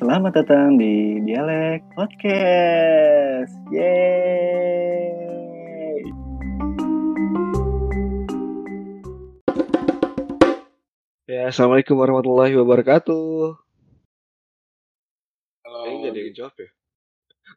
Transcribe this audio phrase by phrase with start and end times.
[0.00, 3.52] Selamat datang di Dialek Podcast.
[3.68, 4.08] Yeay.
[11.28, 13.60] Ya, Assalamualaikum warahmatullahi wabarakatuh.
[15.68, 15.78] Halo.
[15.84, 16.68] Eh, nggak ada yang jawab ya?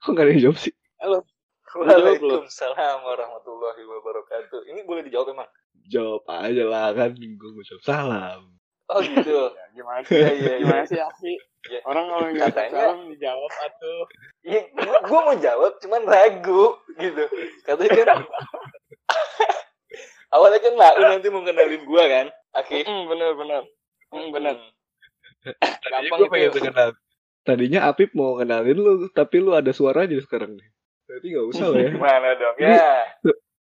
[0.04, 0.74] Kok nggak ada yang jawab sih?
[1.00, 1.24] Halo.
[1.80, 4.68] Waalaikumsalam warahmatullahi wabarakatuh.
[4.68, 5.48] Ini boleh dijawab emang?
[5.88, 8.52] Jawab aja lah kan, gue jawab salam.
[8.92, 9.48] Oh gitu.
[9.56, 10.20] Ya, gimana sih?
[10.20, 10.54] iya iya.
[10.60, 11.53] Gimana sih Afi?
[11.64, 11.80] Iya.
[11.84, 14.02] Orang kalau nggak Katanya- salam dijawab atuh.
[14.44, 16.64] Iya, gua, gua mau jawab cuman ragu
[16.94, 17.24] gitu.
[17.64, 18.18] Katanya kan
[20.34, 22.84] awalnya kan Lau nanti mau kenalin gua kan, Aki.
[22.84, 23.62] Hmm, bener bener.
[24.10, 24.56] Hmm, bener.
[25.44, 26.60] Tadinya Gampang gue pengen itu.
[26.62, 26.90] kenal.
[27.44, 30.68] Tadinya Apip mau kenalin lu, tapi lu ada suaranya sekarang nih.
[31.04, 31.90] Berarti nggak usah lah ya.
[31.96, 32.56] Gimana dong?
[32.58, 32.94] Ini- Ya.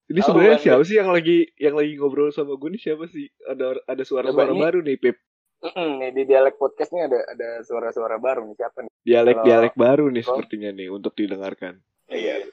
[0.05, 3.25] Ini sebenarnya kan, siapa sih yang lagi yang lagi ngobrol sama gue nih siapa sih?
[3.41, 5.17] Ada ada suara-suara baru nih, Pip.
[5.65, 8.91] Hmm, nih di dialek podcast nih ada ada suara-suara baru nih siapa nih?
[9.01, 10.29] Dialek-dialek baru nih Halo.
[10.37, 11.81] sepertinya nih untuk didengarkan.
[12.05, 12.45] Iya.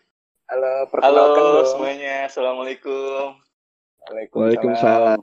[0.48, 1.64] Halo, Halo dong.
[1.68, 3.36] semuanya, assalamualaikum.
[4.32, 5.20] Waalaikumsalam.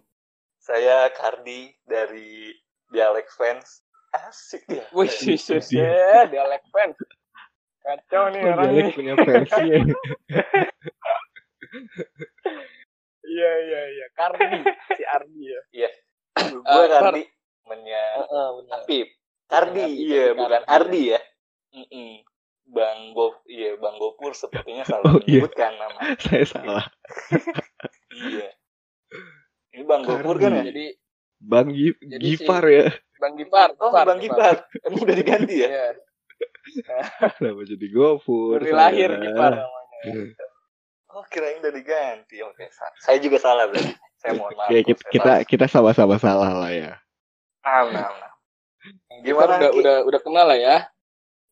[0.62, 2.54] Saya Kardi dari
[2.94, 3.82] Dialek Fans.
[4.10, 4.86] Asik ya.
[4.94, 6.98] Wih, sus ya, dialek fans.
[7.86, 8.94] Kacau nih orang dialek nih.
[8.98, 9.80] punya versinya.
[13.30, 14.06] Iya iya iya.
[14.18, 14.66] Kardi,
[14.98, 15.90] si Ardi ya.
[16.50, 17.24] Gue Eh, Kardi,
[18.30, 18.78] Heeh, benar.
[18.80, 19.08] Apip.
[19.46, 20.38] Kardi, Kardi, iya, Kardi.
[20.38, 21.20] bukan Ardi ya.
[21.72, 22.12] Mm-mm.
[22.66, 25.42] Bang Gop, iya Bang Gopur sepertinya salah Oh, iya.
[25.42, 26.00] menyebutkan nama.
[26.24, 26.86] Saya salah.
[28.10, 28.50] Iya.
[29.72, 30.64] Ini Bang Gopur kan ya?
[30.64, 30.86] Jadi
[31.40, 32.94] Bang Gi Jadi Gipar ya.
[33.18, 34.70] Bang Gipar, Oh, Bang Gipar.
[34.80, 35.68] Emang udah diganti ya?
[35.68, 35.86] Iya,
[37.36, 38.62] Kenapa jadi Gopur?
[38.62, 39.10] dari lahir?
[39.18, 40.14] Gipar namanya.
[41.10, 42.38] Oh, kirain udah diganti.
[42.40, 43.98] Oke, sa- saya juga salah berarti.
[44.16, 44.70] Saya mohon maaf.
[44.70, 46.94] Oke, kita, kita sama-sama salah lah ya.
[47.64, 48.32] Nah, nah, nah.
[49.22, 50.78] Gimana udah, udah udah kenal lah ya.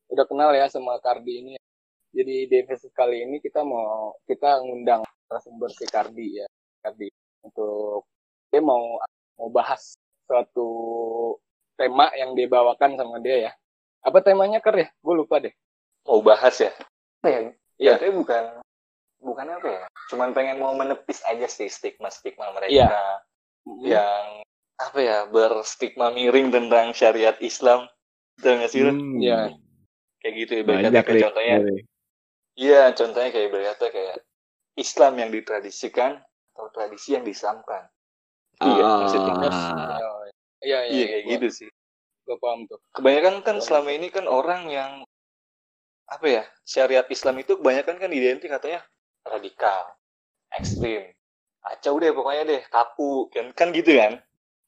[0.07, 1.53] Udah kenal ya sama Kardi ini.
[2.15, 6.47] Jadi di episode kali ini kita mau kita ngundang narasumber si Kardi ya.
[6.79, 7.11] Kardi
[7.43, 8.07] untuk
[8.47, 8.97] dia mau
[9.35, 10.69] mau bahas suatu
[11.75, 13.51] tema yang dia bawakan sama dia ya.
[14.01, 14.87] Apa temanya Ker ya?
[15.03, 15.51] Gue lupa deh.
[16.07, 16.71] Mau bahas ya?
[17.19, 17.39] Apa ya?
[17.75, 17.93] Iya.
[17.99, 18.63] Tapi bukan
[19.19, 19.83] bukan apa ya?
[20.07, 22.89] Cuman pengen mau menepis aja sih stigma-stigma mereka Iya.
[23.83, 24.46] yang
[24.77, 27.89] apa ya berstigma miring tentang syariat Islam.
[28.37, 28.81] Betul nggak sih?
[28.85, 28.93] Ren?
[28.93, 29.39] Hmm, Iya.
[30.21, 30.63] Kayak gitu ya.
[30.65, 31.57] Banyak kayak contohnya.
[32.57, 34.17] Iya, contohnya kayak ibaratnya kayak
[34.77, 36.21] Islam yang ditradisikan
[36.53, 37.89] atau tradisi yang disamkan.
[38.61, 39.33] Iya, maksudnya.
[39.45, 40.09] Ah, Iya,
[40.61, 41.69] iya, Iya, kayak gua- gitu sih.
[42.25, 42.81] Gua paham tuh.
[42.97, 44.91] Kebanyakan kan selama ini kan orang yang
[46.07, 48.81] apa ya syariat Islam itu kebanyakan kan identik katanya
[49.27, 49.91] radikal,
[50.55, 51.11] ekstrim,
[51.67, 54.23] acau deh pokoknya deh, kaku kan kan gitu kan?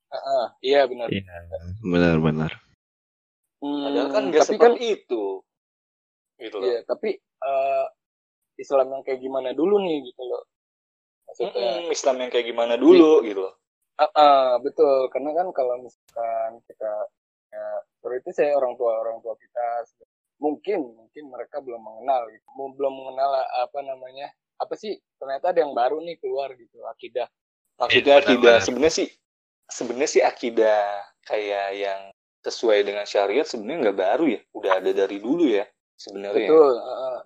[0.09, 1.07] Heeh, iya benar.
[1.13, 1.35] Iya,
[1.85, 2.51] benar-benar.
[3.59, 5.23] Hmm, Padahal kan nggak tapi seperti itu,
[6.39, 6.65] gitu loh.
[6.65, 7.85] Iya, tapi eh,
[8.57, 10.43] Islam yang kayak gimana dulu nih gitu loh.
[11.29, 13.53] Maksudnya, Mm-mm, Islam yang kayak gimana dulu gitu loh.
[14.01, 15.11] ah, ah, betul.
[15.13, 16.91] Karena kan kalau misalkan kita
[17.53, 17.65] ya,
[18.17, 19.85] itu saya orang tua orang tua kita
[20.39, 22.47] mungkin mungkin mereka belum mengenal gitu,
[22.79, 27.27] belum mengenal apa namanya apa sih ternyata ada yang baru nih keluar gitu akidah.
[27.79, 29.07] Maksudnya Iya, akidah sebenarnya sih
[29.69, 32.01] sebenarnya sih akidah kayak yang
[32.41, 35.65] sesuai dengan syariat sebenarnya nggak baru ya, udah ada dari dulu ya
[35.99, 36.49] sebenarnya.
[36.49, 36.73] Betul.
[36.79, 37.19] ah.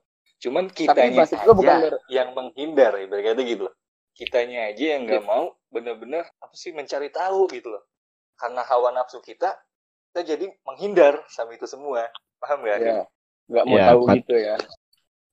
[0.43, 3.75] Cuman kitanya aja bukan dari- yang menghindar ya, berkata gitu loh.
[4.13, 7.83] Kitanya aja yang nggak mau bener-bener apa sih mencari tahu gitu loh.
[8.35, 9.55] Karena hawa nafsu kita,
[10.11, 12.11] kita jadi menghindar sama itu semua.
[12.43, 12.77] Paham gak?
[12.83, 13.07] Ya,
[13.47, 14.55] nggak mau Ya, tahu gitu ya.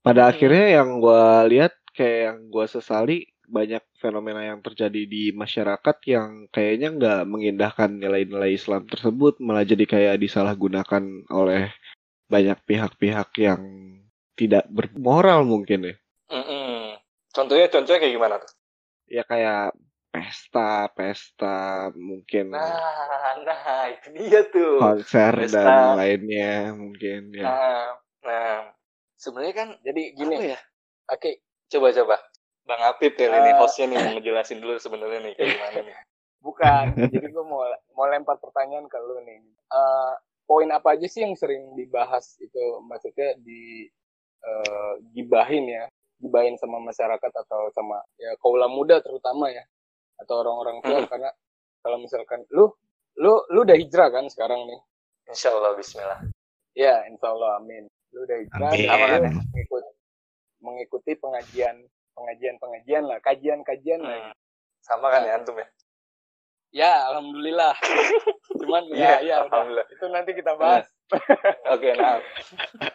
[0.00, 0.30] Pada Hmm.
[0.30, 6.46] akhirnya yang gua lihat kayak yang gua sesali banyak fenomena yang terjadi di masyarakat yang
[6.54, 11.74] kayaknya nggak mengindahkan nilai-nilai Islam tersebut malah jadi kayak disalahgunakan oleh
[12.30, 13.60] banyak pihak-pihak yang
[14.38, 15.94] tidak bermoral mungkin ya.
[16.30, 16.96] Mm-mm.
[17.34, 18.50] Contohnya, contohnya kayak gimana tuh?
[19.10, 19.74] Ya kayak
[20.10, 24.78] pesta, pesta mungkin Nah, nah itu dia tuh.
[24.78, 25.62] konser pesta.
[25.66, 27.44] dan lainnya mungkin ya.
[27.50, 27.86] Nah,
[28.22, 28.54] nah,
[29.18, 30.60] sebenarnya kan Jadi gini gini, ya.
[31.10, 31.30] oke,
[31.70, 32.18] Coba-coba.
[32.70, 33.58] Bang Apip kali ini Eh.
[33.58, 35.96] hostnya nih mau ngejelasin dulu sebenarnya nih kayak gimana nih.
[36.38, 36.84] Bukan.
[37.10, 39.42] Jadi gue mau mau lempar pertanyaan ke lu nih.
[39.68, 40.12] Eh,
[40.46, 43.90] poin apa aja sih yang sering dibahas itu maksudnya di
[44.40, 45.84] eh, gibahin ya,
[46.16, 49.66] gibahin sama masyarakat atau sama ya kaula muda terutama ya
[50.16, 51.10] atau orang-orang tua Hmm.
[51.10, 51.30] karena
[51.80, 52.70] kalau misalkan lu
[53.18, 54.80] lu lu udah hijrah kan sekarang nih.
[55.26, 56.22] Insya Allah Bismillah.
[56.72, 57.84] Ya, insya Allah amin.
[58.14, 59.28] Lu udah hijrah Amin.
[59.44, 59.84] mengikut,
[60.58, 61.84] mengikuti pengajian
[62.20, 64.12] pengajian pengajian lah, kajian kajian lah.
[64.28, 64.34] Hmm.
[64.80, 65.66] Sama kan ya antum ya?
[66.70, 67.74] Ya, alhamdulillah.
[68.60, 69.48] Cuman Iya, ya, ya udah.
[69.48, 69.86] alhamdulillah.
[69.88, 70.86] Itu nanti kita bahas.
[71.66, 72.22] Oke, nah.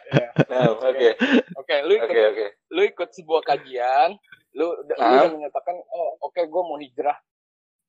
[0.08, 0.28] Ya.
[0.48, 1.08] Nah, oke.
[1.58, 2.46] Oke, lu ikut, Oke, oke.
[2.72, 4.16] lu ikut sebuah kajian,
[4.54, 5.20] lu, udah- lu Nah.
[5.20, 7.18] udah menyatakan, oh oke gue mau hijrah.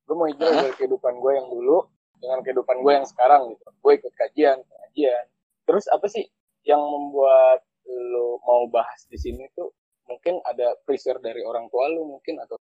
[0.04, 1.78] Gue mau hijrah dari kehidupan gue yang dulu
[2.18, 3.64] dengan kehidupan gue yang sekarang gitu.
[3.80, 5.24] Gue ikut kajian, kajian.
[5.64, 6.28] Terus apa sih
[6.64, 9.72] yang membuat lu mau bahas di sini tuh
[10.08, 12.56] mungkin ada pressure dari orang tua lu mungkin atau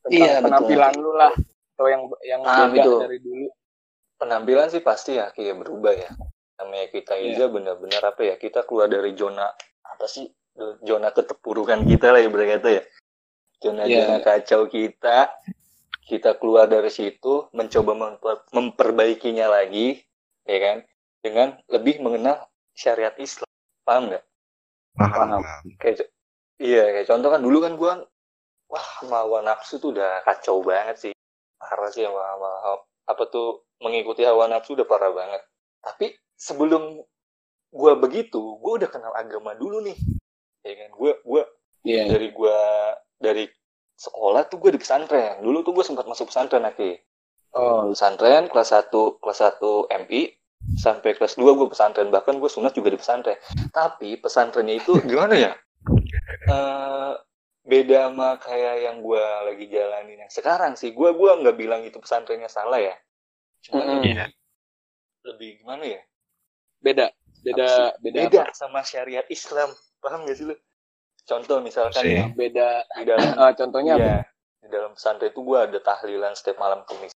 [0.00, 0.44] tentang Iya, betul.
[0.46, 1.32] penampilan lu lah
[1.74, 2.98] atau yang yang Ah, beda betul.
[3.02, 3.46] dari dulu.
[4.16, 6.10] penampilan sih pasti ya kayak berubah ya
[6.56, 7.38] namanya kita Iya.
[7.38, 9.46] Iza benar-benar apa ya kita keluar dari zona
[9.84, 10.26] apa sih
[10.82, 12.82] zona keterpurukan kita lah ya berkata ya
[13.58, 14.26] zona zona Iya.
[14.26, 15.30] kacau kita
[16.02, 20.02] kita keluar dari situ mencoba memper- memperbaikinya lagi
[20.42, 20.76] ya kan
[21.20, 22.42] dengan lebih mengenal
[22.72, 23.46] syariat Islam
[23.86, 24.24] paham nggak
[24.98, 25.42] Paham.
[25.78, 26.10] kayak co-
[26.58, 27.92] iya kayak contoh kan dulu kan gua
[28.68, 31.12] wah hawa nafsu tuh udah kacau banget sih.
[31.58, 35.40] Parah sih sama, sama- apa tuh mengikuti hawa nafsu udah parah banget.
[35.80, 37.00] Tapi sebelum
[37.72, 39.96] gua begitu gua udah kenal agama dulu nih.
[40.66, 40.90] Ya kan?
[40.92, 41.42] Gua gua
[41.86, 42.10] Iya.
[42.10, 42.58] dari gua
[43.16, 43.48] dari
[43.98, 45.42] sekolah tuh gue di pesantren.
[45.42, 47.02] Dulu tuh gue sempat masuk pesantren aki.
[47.54, 50.30] Oh, pesantren kelas 1 kelas 1 MI
[50.78, 52.06] sampai kelas 2 gue pesantren.
[52.06, 53.34] Bahkan gue sunat juga di pesantren.
[53.74, 55.52] Tapi pesantrennya itu gimana ya
[56.48, 57.12] Eh,
[57.68, 62.00] beda sama kayak yang gue lagi jalanin yang sekarang sih gue gua nggak bilang itu
[62.00, 62.96] pesantrennya salah ya
[63.68, 64.00] cuma Mm-mm.
[64.00, 64.26] lebih, Iya.
[65.28, 66.00] lebih gimana ya
[66.80, 67.06] beda,
[67.44, 67.68] beda,
[68.00, 68.56] beda, beda apa?
[68.56, 69.68] sama syariat Islam
[70.00, 70.56] paham gak sih lu
[71.28, 72.88] contoh misalkan ya Beda.
[72.96, 74.04] di dalam eh, contohnya apa?
[74.08, 74.18] Iya,
[74.64, 77.12] di dalam pesantren itu gue ada tahlilan setiap malam Kamis.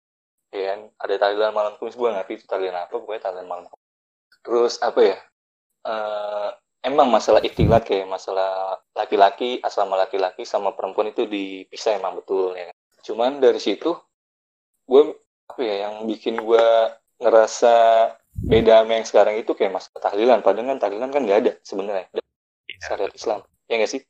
[0.48, 0.80] Ya kan?
[0.96, 3.88] Ada tahlilan malam Kamis, gue ngerti itu tahlilan apa, pokoknya tahlilan malam Kamis.
[4.40, 5.18] Terus apa ya?
[5.84, 6.50] Eh,
[6.82, 12.70] emang masalah ikhtilat kayak masalah laki-laki, asrama laki-laki sama perempuan itu dipisah emang betul ya.
[12.70, 12.76] kan?
[13.02, 13.94] Cuman dari situ,
[14.86, 15.02] gue
[15.48, 16.66] apa ya, yang bikin gue
[17.18, 17.74] ngerasa
[18.38, 20.38] beda sama yang sekarang itu kayak masalah tahlilan.
[20.44, 22.06] Padahal kan tahlilan kan nggak ada sebenarnya.
[22.78, 23.40] Syariat Islam.
[23.66, 24.02] Ya nggak sih?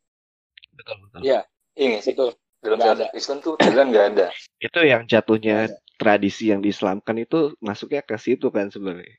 [0.77, 1.21] Betul, betul.
[1.25, 1.41] Iya.
[1.79, 2.13] Iya nggak sih?
[2.13, 2.31] Betul.
[2.59, 4.27] Dalam syariat Islam tuh tahlilan nggak ada.
[4.61, 5.57] Itu yang jatuhnya
[5.99, 9.17] tradisi yang diislamkan itu masuknya ke situ kan sebenarnya.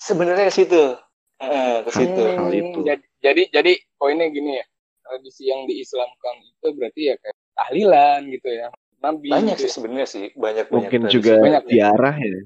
[0.00, 0.96] Sebenarnya ke situ.
[1.40, 2.20] Heeh, ke situ.
[2.20, 2.36] Hmm.
[2.36, 2.78] hal itu.
[2.84, 4.64] Jadi, jadi, jadi poinnya gini ya.
[5.00, 8.68] Tradisi yang diislamkan itu berarti ya kayak tahlilan gitu ya.
[9.00, 9.28] Nabi.
[9.32, 10.76] Banyak gitu sih sebenarnya sih, banyak banyak.
[10.76, 11.16] Mungkin tradisi.
[11.16, 11.72] juga Banyak ya?
[11.72, 12.40] diarah ya.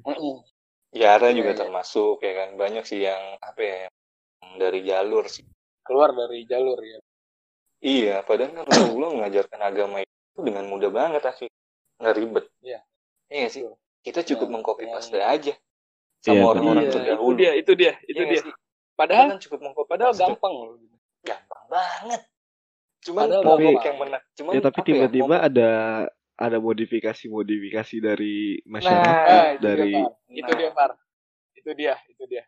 [0.94, 1.58] Yara Iya, juga iya.
[1.58, 2.48] termasuk ya kan.
[2.54, 5.42] Banyak sih yang apa ya yang dari jalur sih.
[5.82, 7.02] Keluar dari jalur ya.
[7.84, 11.50] Iya, padahal kan Rasulullah mengajarkan agama itu dengan mudah banget asli.
[11.98, 12.44] Nggak ribet.
[12.62, 12.80] Iya.
[13.28, 13.62] Iya sih.
[14.06, 15.52] Kita cukup Nah, mengcopy paste aja
[16.22, 17.34] sama Iya, orang-orang Iya, terdahulu.
[17.34, 18.44] itu dia, itu dia, itu Iya nggak dia.
[18.46, 18.52] sih?
[18.94, 20.78] Padahal, kan cukup mengcopy padahal gampang loh.
[21.20, 22.22] gampang banget.
[23.02, 23.84] Cuman Padahal gampang.
[23.84, 24.22] yang menak.
[24.32, 25.70] Cuman Ya tapi apa tiba-tiba momok- ada
[26.34, 29.92] ada modifikasi-modifikasi dari Nah, masyarakat itu dari.
[30.30, 30.56] Itu Nah.
[30.56, 30.90] dia, Far.
[31.54, 32.44] Itu dia, itu dia.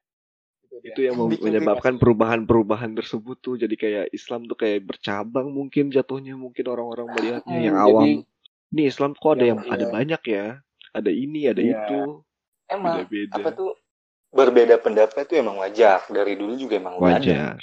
[0.61, 0.89] Itu dia.
[0.89, 6.67] itu yang menyebabkan perubahan-perubahan tersebut tuh jadi kayak Islam tuh kayak bercabang mungkin jatuhnya mungkin
[6.67, 8.05] orang-orang melihatnya Hmm, yang jadi- awam.
[8.69, 9.93] Nih Islam kok ada yang Yang- ada iya.
[9.93, 10.47] banyak ya.
[10.93, 11.75] Ada ini, ada Iya.
[11.81, 12.01] itu.
[12.67, 13.35] emang Beda-beda.
[13.37, 13.71] apa tuh
[14.37, 16.05] berbeda pendapat itu emang wajar.
[16.13, 17.35] Dari dulu juga emang udah ada.
[17.35, 17.57] Wajar.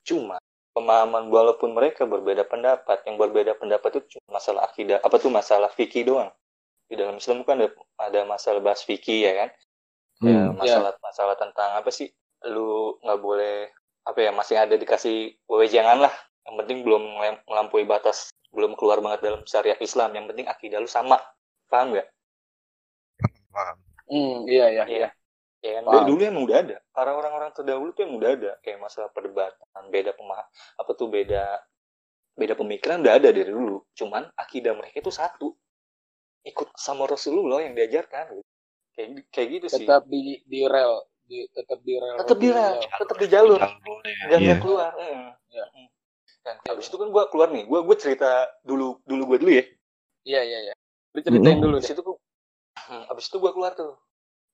[0.00, 0.40] cuma
[0.72, 5.68] pemahaman walaupun mereka berbeda pendapat yang berbeda pendapat itu cuma masalah akidah apa tuh masalah
[5.72, 6.30] fikih doang.
[6.90, 9.50] Di dalam Islam kan ada, ada masalah bahas fikih ya kan?
[10.20, 10.56] Ya Hmm.
[10.60, 12.12] masalah masalah tentang apa sih
[12.48, 13.72] lu nggak boleh
[14.04, 16.14] apa ya masih ada dikasih wewenang lah.
[16.48, 17.02] Yang penting belum
[17.48, 20.12] melampaui batas belum keluar banget dalam syariat Islam.
[20.16, 21.20] Yang penting akidah lu sama.
[21.70, 22.08] Paham nggak?
[24.10, 25.08] Hmm, iya, iya, Iya.
[25.60, 25.82] Ya kan?
[25.92, 26.76] Dari dulu emang udah ada.
[26.90, 28.52] Para orang-orang terdahulu tuh emang udah ada.
[28.64, 30.46] Kayak masalah perdebatan, beda pemaham,
[30.80, 31.60] apa tuh beda
[32.32, 33.84] beda pemikiran udah ada dari dulu.
[33.92, 35.52] Cuman akidah mereka itu satu.
[36.40, 38.40] Ikut sama Rasulullah yang diajarkan.
[38.96, 39.84] Kayak kayak gitu sih.
[39.84, 42.16] Tetap di di rel, di tetap di rel.
[42.16, 43.60] Tetap di rel, tetap di jalur.
[43.60, 44.36] Iya.
[44.40, 44.92] nggak keluar.
[44.96, 45.28] heeh.
[45.52, 45.64] Iya.
[45.76, 45.88] Hmm.
[46.40, 47.68] Dan habis itu kan gua keluar nih.
[47.68, 49.64] Gua gua cerita dulu dulu gua dulu ya.
[50.24, 50.74] Iya, iya, iya.
[51.12, 51.64] Lu ceritain Hmm.
[51.68, 51.96] dulu Habis deh.
[52.00, 52.16] itu gua
[52.80, 53.92] Hmm, habis itu gua keluar tuh.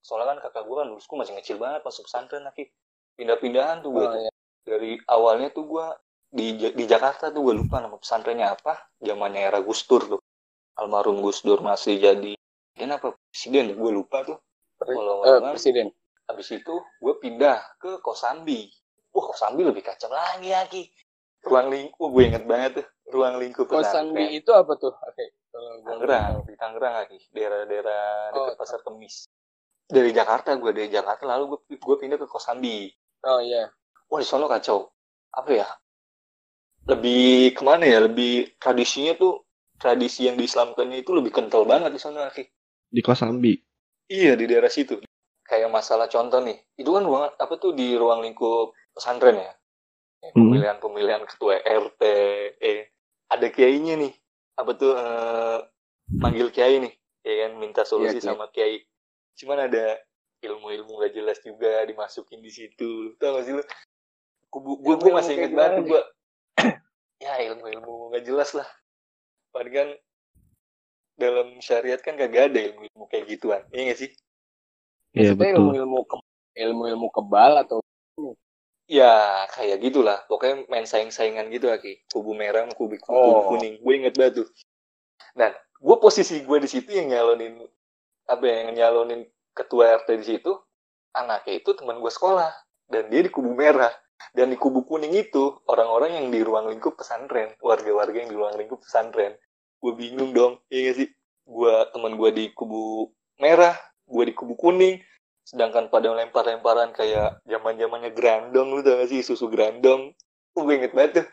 [0.07, 2.71] Soalnya kan kakak gua kan dulu masih kecil banget masuk pesantren lagi.
[3.19, 4.31] Pindah-pindahan tuh gua Oh, iya.
[4.63, 5.87] dari awalnya tuh gue
[6.31, 8.87] di di Jakarta tuh gue lupa nama pesantrennya apa.
[9.03, 10.23] Zamannya era Gus Dur tuh.
[10.79, 12.39] Almarhum Gus Dur masih jadi
[12.77, 14.39] dan apa presiden gue lupa tuh.
[14.79, 15.91] Kalau nggak- presiden.
[16.27, 18.67] habis itu gue pindah ke Kosambi.
[19.11, 20.83] Wah Kosambi lebih kacau lagi lagi
[21.47, 22.87] ruang lingkup gue inget banget tuh.
[23.15, 24.91] Ruang lingkup Kosambi itu apa tuh?
[24.93, 25.27] Oke.
[25.57, 29.31] gua Tangerang di Tangerang lagi daerah-daerah dekat Oh, pasar Kemis
[29.87, 32.90] dari Jakarta gue dari Jakarta lalu gue gue pindah ke Kosambi
[33.26, 33.71] Oh iya.
[34.11, 34.87] wah di sono kacau
[35.35, 35.66] apa ya
[36.87, 42.00] lebih ke mana ya lebih tradisinya tuh tradisi yang diislamkannya itu lebih kental banget di
[42.00, 42.45] sana Aki.
[42.88, 43.55] Di Kosambi.
[44.09, 45.02] Iya di daerah situ.
[45.47, 49.52] Kayak masalah contoh nih, itu kan ruang apa tuh di ruang lingkup pesantren ya.
[50.33, 50.50] Hmm.
[50.50, 52.02] Pemilihan-pemilihan ketua RT,
[52.59, 52.90] eh
[53.31, 54.12] ada kiainya nih.
[54.59, 55.59] Apa tuh eh,
[56.19, 58.26] manggil kiai nih, ya kan minta solusi kiai.
[58.26, 58.83] sama kiai.
[59.37, 60.00] Cuman ada
[60.40, 63.12] ilmu-ilmu gak jelas juga dimasukin di situ.
[63.21, 63.64] Tahu gak sih lu?
[64.49, 66.02] Kubu, gue, gue masih inget banget tuh gue.
[67.25, 68.69] ya ilmu-ilmu gak jelas lah.
[69.52, 69.88] Padahal kan
[71.16, 73.62] dalam syariat kan kagak ada ilmu-ilmu kayak gituan.
[73.73, 74.11] Iya gak sih?
[75.16, 75.57] Iya betul.
[75.61, 76.16] ilmu-ilmu ke,
[76.61, 77.81] ilmu-ilmu kebal atau
[78.87, 80.23] Ya, kayak gitulah.
[80.31, 82.07] Pokoknya main saing-saingan gitu, Aki.
[82.07, 83.50] Kubu merah, kubu, kubu Oh.
[83.50, 83.83] kuning.
[83.83, 84.49] Gue inget banget tuh.
[85.35, 87.66] Dan gue posisi gue di situ yang nyalonin
[88.26, 89.21] apa ya, yang nyalonin
[89.54, 90.52] ketua RT di situ,
[91.14, 92.50] anaknya itu teman gue sekolah
[92.87, 93.90] dan dia di kubu merah.
[94.33, 98.56] Dan di kubu kuning itu orang-orang yang di ruang lingkup pesantren, warga-warga yang di ruang
[98.56, 99.37] lingkup pesantren.
[99.76, 101.09] Gue bingung dong, iya gak sih?
[101.45, 103.76] Gue teman gue di kubu merah,
[104.09, 105.00] gue di kubu kuning,
[105.47, 110.11] sedangkan pada lempar-lemparan kayak zaman zamannya grandong lu tau gak sih susu grandong
[110.56, 111.26] gue inget banget tuh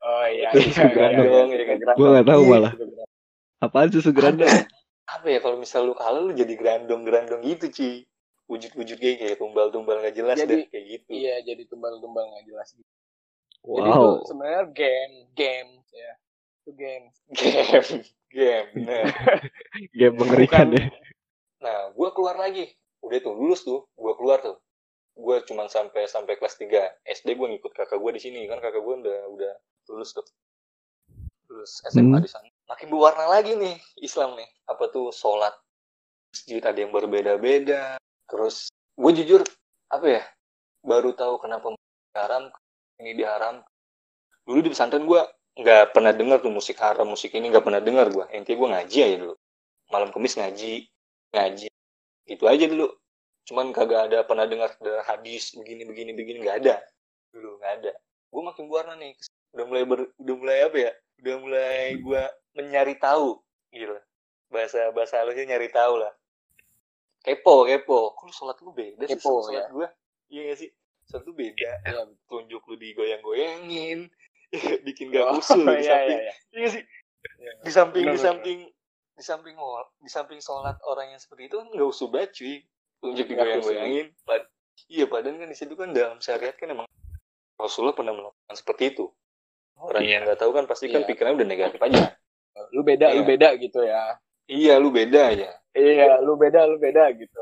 [0.00, 1.76] Oh iya, Susu iya, iya, grandong, iya, ya kan?
[1.76, 1.96] grandong.
[2.00, 2.50] Gue nggak tahu Iya.
[2.56, 2.72] malah.
[3.60, 4.48] Apaan susu grandong?
[5.10, 7.90] Apa ya kalau misal lu kalah lu jadi grandong grandong gitu Ci
[8.46, 12.68] wujud-wujud kayak kayak tumbal-tumbal gak jelas Jadi- deh kayak gitu Iya, jadi tumbal-tumbal nggak jelas.
[12.72, 12.90] gitu.
[13.60, 14.24] Jadi itu Wow.
[14.24, 16.12] sebenarnya game, game ya.
[16.60, 17.06] Itu game.
[17.30, 17.88] game
[18.30, 19.04] game bener
[19.98, 20.86] Game mengerikan Bukan- ya.
[21.60, 24.56] nah gue keluar lagi udah tuh lulus tuh gue keluar tuh
[25.12, 26.70] gue cuman sampai sampai kelas 3
[27.04, 29.52] SD gue ngikut kakak gue di sini kan kakak gue udah udah
[29.88, 30.24] lulus tuh
[31.46, 32.22] lulus SMA Hmm.
[32.22, 34.46] di sana makin berwarna lagi nih Islam nih.
[34.70, 35.50] Apa tuh sholat?
[36.30, 37.98] Masjid ada yang berbeda-beda.
[38.30, 39.42] Terus gue jujur
[39.90, 40.22] apa ya
[40.86, 41.74] baru tahu kenapa
[42.14, 42.54] haram
[43.02, 43.66] ini diharam.
[44.46, 45.18] Dulu di pesantren gue
[45.58, 48.98] nggak pernah dengar tuh musik haram musik ini nggak pernah dengar gue intinya gue ngaji
[49.02, 49.34] aja dulu.
[49.90, 50.86] Malam kemis ngaji
[51.34, 51.68] ngaji.
[52.30, 52.86] Itu aja dulu.
[53.50, 54.78] Cuman kagak ada pernah dengar
[55.10, 56.46] hadis begini begini begini.
[56.46, 56.74] Nggak ada.
[57.34, 57.92] Dulu nggak ada.
[58.30, 59.18] Gue makin berwarna nih.
[59.50, 62.22] Udah mulai ber, udah mulai apa ya udah mulai gue
[62.54, 63.38] mencari tahu.
[63.70, 63.94] Gitu
[64.50, 66.10] bahasa bahasa halusnya nyari tahu lah.
[67.22, 68.16] Kepo kepo.
[68.16, 69.70] Kok lu sholat lu beda sih Kepo, sama sholat ya.
[69.70, 69.88] gue
[70.30, 70.70] iya gak sih?
[71.06, 71.70] Sholat lu beda.
[71.84, 72.02] Iya.
[72.26, 74.08] tunjuk lu digoyang-goyangin.
[74.86, 76.18] Bikin gak Oh, usul di iya, samping.
[76.18, 76.34] iya, iya.
[76.56, 76.82] iya sih?
[77.62, 78.26] Di samping Bener, di bener.
[78.26, 78.58] samping
[79.14, 79.54] di samping
[80.00, 82.54] di samping sholat orang yang seperti itu kan nggak usul banget cuy.
[83.00, 84.06] Tunjuk digoyang-goyangin.
[84.24, 84.48] Pad-
[84.88, 86.88] iya padahal kan di situ kan dalam syariat kan emang
[87.54, 89.12] Rasulullah pernah melakukan seperti itu
[89.80, 91.08] orang yang nggak tahu kan pasti kan Iya.
[91.08, 92.14] pikirannya udah negatif aja
[92.70, 93.28] Lu beda, lu Iya.
[93.30, 94.02] beda gitu ya.
[94.46, 97.38] iya lu beda aja Iya, lu beda, lu beda gitu.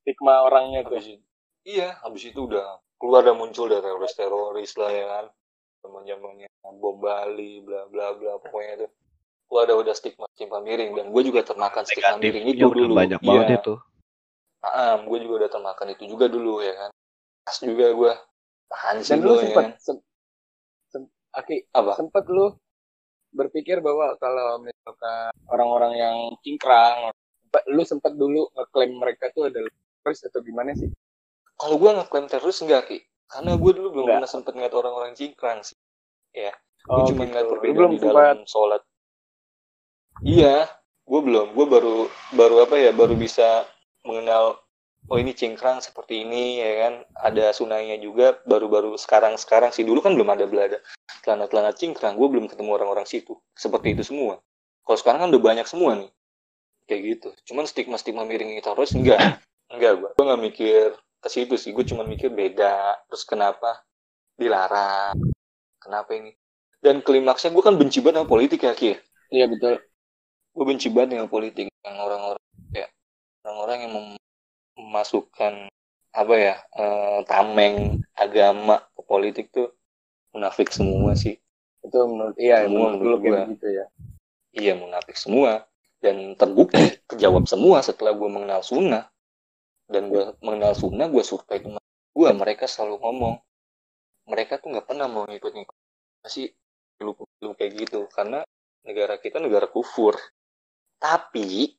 [0.00, 0.96] Stigma orangnya tuh.
[0.96, 1.24] habis itu,
[1.66, 5.26] iya habis itu udah keluar dan muncul dari teroris teroris lah ya kan
[5.82, 8.86] zaman zamannya bom Bali bla bla bla pokoknya itu
[9.44, 12.92] gua ada udah stigma stigma miring dan gue juga termakan stigma miring itu udah dulu
[12.94, 13.28] banyak Iya.
[13.28, 13.74] banget itu.
[14.64, 16.90] Ah, gue juga udah termakan itu juga dulu ya kan.
[17.44, 18.12] Pas juga gue
[18.70, 19.96] tahan sih Dan lu ya sempet, kan.
[21.34, 21.98] Aki, Apa?
[21.98, 22.54] sempet lu
[23.34, 27.10] berpikir bahwa kalau misalkan orang-orang yang cingkrang,
[27.70, 29.70] lu sempet dulu ngeklaim mereka tuh adalah
[30.02, 30.86] teroris atau gimana sih?
[31.58, 34.16] Kalau gue ngeklaim teroris enggak ki, karena gue dulu belum Enggak.
[34.22, 35.78] pernah sempet ngeliat orang-orang cingkrang sih.
[36.34, 36.50] Gue
[36.84, 37.52] Oh, cuma ngeliat gitu.
[37.56, 38.82] Perbedaan belum di sempat dalam sholat.
[40.24, 40.56] Iya,
[41.08, 41.46] gue belum.
[41.56, 41.96] Gue baru
[42.36, 43.64] baru apa ya, baru bisa
[44.04, 44.60] mengenal
[45.08, 46.94] oh ini cingkrang seperti ini ya kan.
[47.32, 49.84] Ada sunainya juga baru-baru sekarang-sekarang sih.
[49.84, 50.78] Dulu kan belum ada belada
[51.24, 52.16] celana-celana cingkrang.
[52.16, 53.36] Gue belum ketemu orang-orang situ.
[53.56, 54.40] Seperti itu semua.
[54.84, 56.10] Kalau sekarang kan udah banyak semua nih.
[56.84, 57.28] Kayak gitu.
[57.52, 59.40] Cuman stigma-stigma miring teroris enggak.
[59.72, 60.10] Enggak gue.
[60.12, 60.84] Gue nggak mikir
[61.24, 61.72] ke situ sih.
[61.72, 63.00] Gue cuma mikir beda.
[63.08, 63.80] Terus kenapa
[64.36, 65.16] dilarang?
[65.80, 66.32] Kenapa ini?
[66.84, 68.92] Dan klimaksnya gue kan benci banget sama politik ya Ki.
[69.32, 69.80] Iya betul.
[70.52, 72.86] Gue benci banget dengan politik yang orang-orang ya
[73.44, 74.23] orang-orang yang mem-
[74.78, 75.68] memasukkan
[76.14, 79.74] apa ya eh, tameng agama ke politik tuh
[80.34, 81.38] munafik semua sih.
[81.82, 83.42] Itu menurut iya Semua menurut lu menurut kayak gua.
[83.46, 83.86] begitu ya.
[84.54, 85.66] Iya munafik semua
[86.04, 89.08] dan terbukti kejawab semua setelah gue mengenal sunnah
[89.88, 91.80] dan gue mengenal sunnah gue survei teman
[92.14, 93.34] gue mereka selalu ngomong
[94.28, 95.76] mereka tuh nggak pernah mau ngikut-ngikut
[96.28, 96.52] sih
[97.00, 98.44] lu lu kayak gitu karena
[98.84, 100.16] negara kita negara kufur
[101.00, 101.76] tapi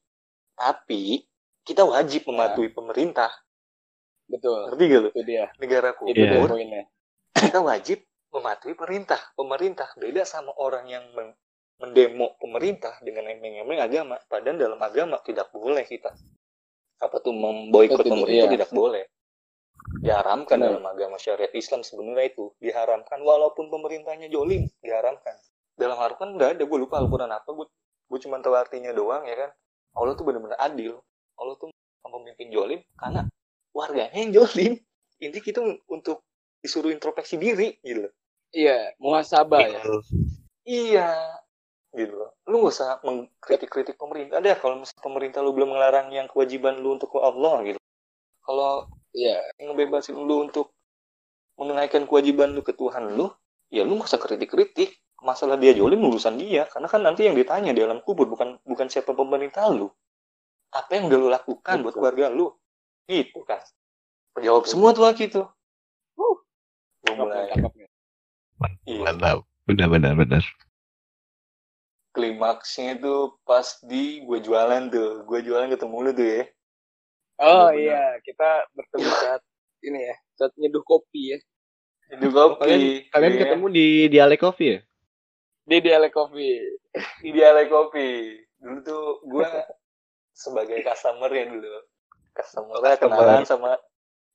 [0.57, 1.21] tapi
[1.65, 3.33] kita wajib mematuhi pemerintah.
[4.29, 4.69] Betul.
[4.69, 5.09] ngerti gak lu?
[5.13, 5.45] Itu dia.
[5.57, 6.85] negara Itu Iya.
[7.33, 9.21] kita wajib mematuhi perintah.
[9.33, 11.37] Pemerintah beda sama orang yang men-
[11.81, 14.15] mendemo pemerintah dengan emeng-emeng agama.
[14.29, 16.13] Padahal dalam agama tidak boleh kita.
[17.01, 18.53] Apa tuh memboikot pemerintah iya.
[18.55, 19.03] tidak boleh.
[20.01, 20.69] Diharamkan Benar.
[20.71, 22.53] dalam agama syariat Islam sebenarnya itu.
[22.61, 25.35] Diharamkan walaupun pemerintahnya jolim diharamkan.
[25.75, 27.67] Dalam Al-Quran udah ada gue lupa Al-Quran apa gue
[28.05, 29.51] gue cuma tahu artinya doang ya kan?
[29.97, 31.03] Allah tuh benar-benar adil
[31.39, 31.71] Allah tuh
[32.05, 33.27] pemimpin jolim karena
[33.75, 34.79] warganya yang jolim.
[35.19, 36.23] Ini kita untuk
[36.59, 38.07] disuruh introspeksi diri gitu.
[38.55, 39.81] Iya, muhasabah ya.
[40.63, 41.09] iya
[41.95, 42.31] gitu loh.
[42.51, 46.99] lu gak usah mengkritik-kritik pemerintah deh kalau misalnya pemerintah lu belum melarang yang kewajiban lu
[46.99, 47.79] untuk ke Allah gitu.
[48.43, 50.75] Kalau Iya, ngebebasin lu untuk
[51.55, 53.31] menunaikan kewajiban lu ke Tuhan lu
[53.71, 54.91] ya lu gak usah kritik-kritik.
[55.23, 56.67] Masalah dia jolim urusan dia.
[56.67, 59.87] Karena kan nanti yang ditanya di alam kubur bukan bukan siapa pemerintah lu
[60.75, 61.99] apa yang udah lu lakukan buat Betul.
[62.03, 62.51] keluarga lu
[63.07, 63.63] gitu kan
[64.37, 65.47] jawab semua tuh laki tuh
[67.05, 67.47] mulai
[68.83, 68.99] iya.
[68.99, 69.37] Mantap.
[69.65, 70.43] Benar benar benar.
[72.11, 76.43] klimaksnya itu pas di gue jualan tuh gue jualan ketemu lu tuh ya
[77.35, 77.83] Oh Benar-benar.
[77.83, 79.41] iya, kita bertemu saat
[79.83, 81.37] ini ya, saat nyeduh kopi ya.
[82.07, 83.41] itu kopi Kalian kalian Iya.
[83.43, 84.79] ketemu di Dialek Coffee ya?
[85.67, 86.79] Di Dialek Coffee.
[87.27, 88.39] Idealnya kopi.
[88.55, 89.43] Dulu tuh gue
[90.35, 91.71] sebagai customer ya dulu.
[92.35, 92.99] Customer Customer.
[92.99, 93.71] kenalan sama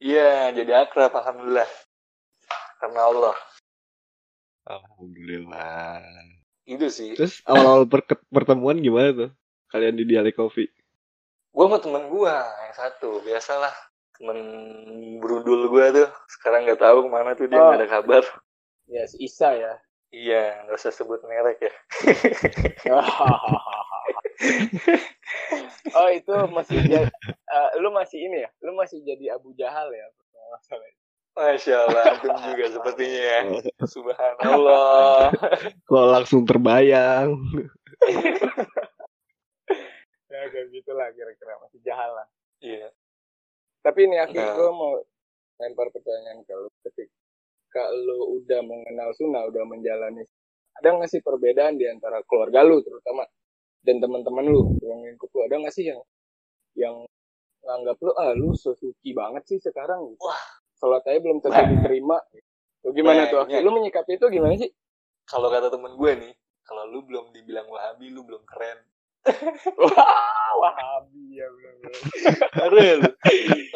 [0.00, 1.68] Iya, jadi akrab alhamdulillah.
[2.80, 3.36] Karena Allah.
[4.64, 6.00] Alhamdulillah.
[6.64, 7.12] Itu sih.
[7.12, 7.84] Terus awal-awal
[8.32, 9.30] pertemuan gimana tuh?
[9.68, 10.72] Kalian di Dialek Coffee?
[11.52, 13.74] Gue sama temen gue yang satu, biasalah
[14.16, 14.38] temen
[15.20, 16.08] berundul gue tuh.
[16.32, 17.68] Sekarang nggak tahu ke mana tuh dia Oh.
[17.68, 18.22] nggak ada kabar.
[18.88, 19.76] Ya, si Isa ya.
[20.10, 21.72] Iya, nggak usah sebut merek ya.
[26.00, 28.50] oh itu masih jadi, eh, lu masih ini ya?
[28.64, 30.06] Lu masih jadi Abu Jahal ya?
[31.30, 33.40] Masya Allah, antum juga sepertinya ya.
[33.94, 35.30] Subhanallah.
[35.86, 37.36] Kok langsung terbayang?
[40.30, 42.24] Ya kayak gitulah kira-kira masih jahal lah.
[42.62, 42.88] Iya.
[43.82, 44.54] Tapi ini akhir Nah.
[44.56, 44.94] gue mau
[45.58, 46.70] lempar pertanyaan ke lu.
[46.86, 50.22] Ketika lu udah mengenal sunnah, udah menjalani,
[50.78, 53.26] ada nggak sih perbedaan di antara keluarga lu terutama
[53.80, 55.40] dan teman-teman lu yang ngikut lu?
[55.48, 56.00] Ada nggak sih yang
[56.76, 56.96] yang
[57.60, 60.16] nganggap lu ah lu so suci banget sih sekarang?
[60.20, 60.60] Wah.
[60.80, 62.16] Sholat aja belum tentu diterima.
[62.88, 63.44] Lu gimana tuh?
[63.44, 63.60] Banyak.
[63.60, 63.64] Akhir?
[63.68, 64.72] Lu menyikapi itu gimana sih?
[65.28, 66.32] Kalau kata temen gue nih,
[66.64, 68.80] kalau lu belum dibilang wahabi, lu belum keren.
[69.84, 71.46] Wah, wahabi ya.
[72.56, 73.10] Karena lu.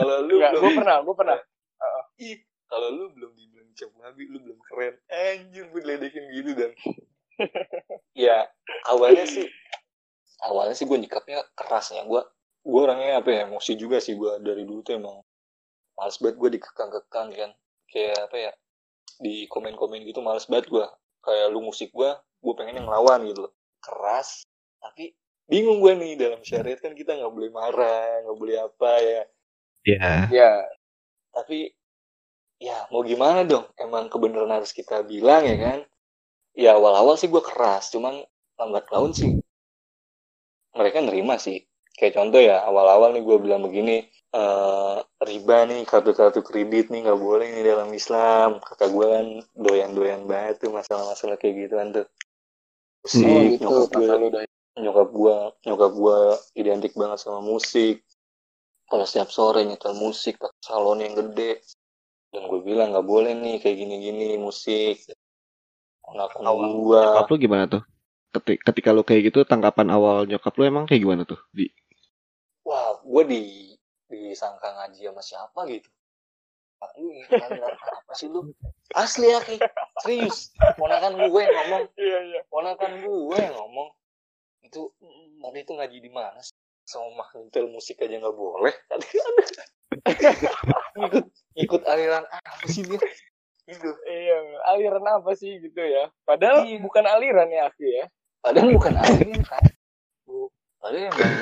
[0.01, 1.39] Kalau lu Enggak, belum gue pernah, gue pernah.
[2.25, 2.41] Ih,
[2.73, 4.95] kalau lu belum dibilang cap wahabi, lu belum keren.
[5.13, 6.73] Anjir, gue diledekin gitu dan.
[8.25, 8.49] ya,
[8.89, 9.45] awalnya sih
[10.43, 12.03] awalnya sih gue nyikapnya kerasnya.
[12.09, 12.23] Gue
[12.65, 15.21] gue orangnya apa ya, emosi juga sih gue dari dulu tuh emang
[15.95, 17.51] males banget gue dikekang-kekang kan.
[17.91, 18.53] Kayak apa ya,
[19.21, 20.87] di komen-komen gitu males banget gue.
[21.25, 23.53] Kayak lu musik gue, gue pengen yang ngelawan gitu loh.
[23.85, 24.49] Keras,
[24.81, 25.13] tapi
[25.45, 29.23] bingung gue nih dalam syariat kan kita nggak boleh marah, nggak boleh apa ya.
[29.85, 30.09] Ya.
[30.33, 30.53] Ya,
[31.37, 31.77] tapi
[32.63, 35.79] ya mau gimana dong emang kebenaran harus kita bilang ya kan
[36.55, 38.23] ya awal-awal sih gue keras cuman
[38.57, 39.37] lambat laun sih
[40.75, 41.63] mereka nerima sih.
[41.95, 44.03] Kayak contoh ya awal-awal nih gue bilang begini
[44.35, 48.59] eh riba nih kartu-kartu kredit nih nggak boleh nih dalam Islam.
[48.59, 52.07] Kakak gue kan doyan-doyan banget tuh masalah-masalah kayak gituan tuh.
[53.07, 53.63] Musik oh gitu.
[53.63, 54.43] nyokap gue
[54.75, 56.19] nyokap gua nyokap gua
[56.59, 58.03] identik banget sama musik.
[58.91, 61.63] Kalau setiap sore nyetel musik pakai salon yang gede.
[62.35, 64.99] Dan gue bilang nggak boleh nih kayak gini-gini musik.
[66.11, 67.23] Anak Awal gua.
[67.23, 67.83] Nyokap lu gimana tuh?
[68.35, 71.39] Ketika, ketika lu kayak gitu, tanggapan awal nyokap lu emang kayak gimana tuh?
[71.55, 71.71] Di
[72.67, 73.71] wah gua di
[74.11, 75.87] disangka ngaji sama siapa gitu
[76.85, 77.09] Ah, lu
[77.65, 78.53] apa sih lu
[78.93, 79.57] asli ya Ki.
[80.05, 82.41] serius ponakan gue yang ngomong Iya, iya.
[82.53, 83.89] ponakan gue yang ngomong
[84.61, 84.93] itu
[85.41, 86.53] tadi itu ngaji di mana sih
[86.85, 88.77] sama nyetel musik aja nggak boleh
[91.09, 91.25] ikut
[91.57, 93.01] ikut aliran apa sih dia
[93.65, 94.37] gitu Iya,
[94.69, 96.13] aliran apa sih gitu ya?
[96.29, 96.85] Padahal Iya.
[96.85, 98.05] bukan aliran ya, Aki ya.
[98.45, 99.65] Padahal bukan aliran kan
[100.29, 101.33] Bu, padahal emang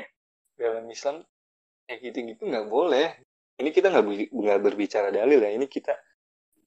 [0.60, 1.16] dalam Islam
[1.88, 3.08] kayak gitu gitu nggak boleh
[3.60, 5.96] ini kita nggak ber- nggak berbicara dalil ya ini kita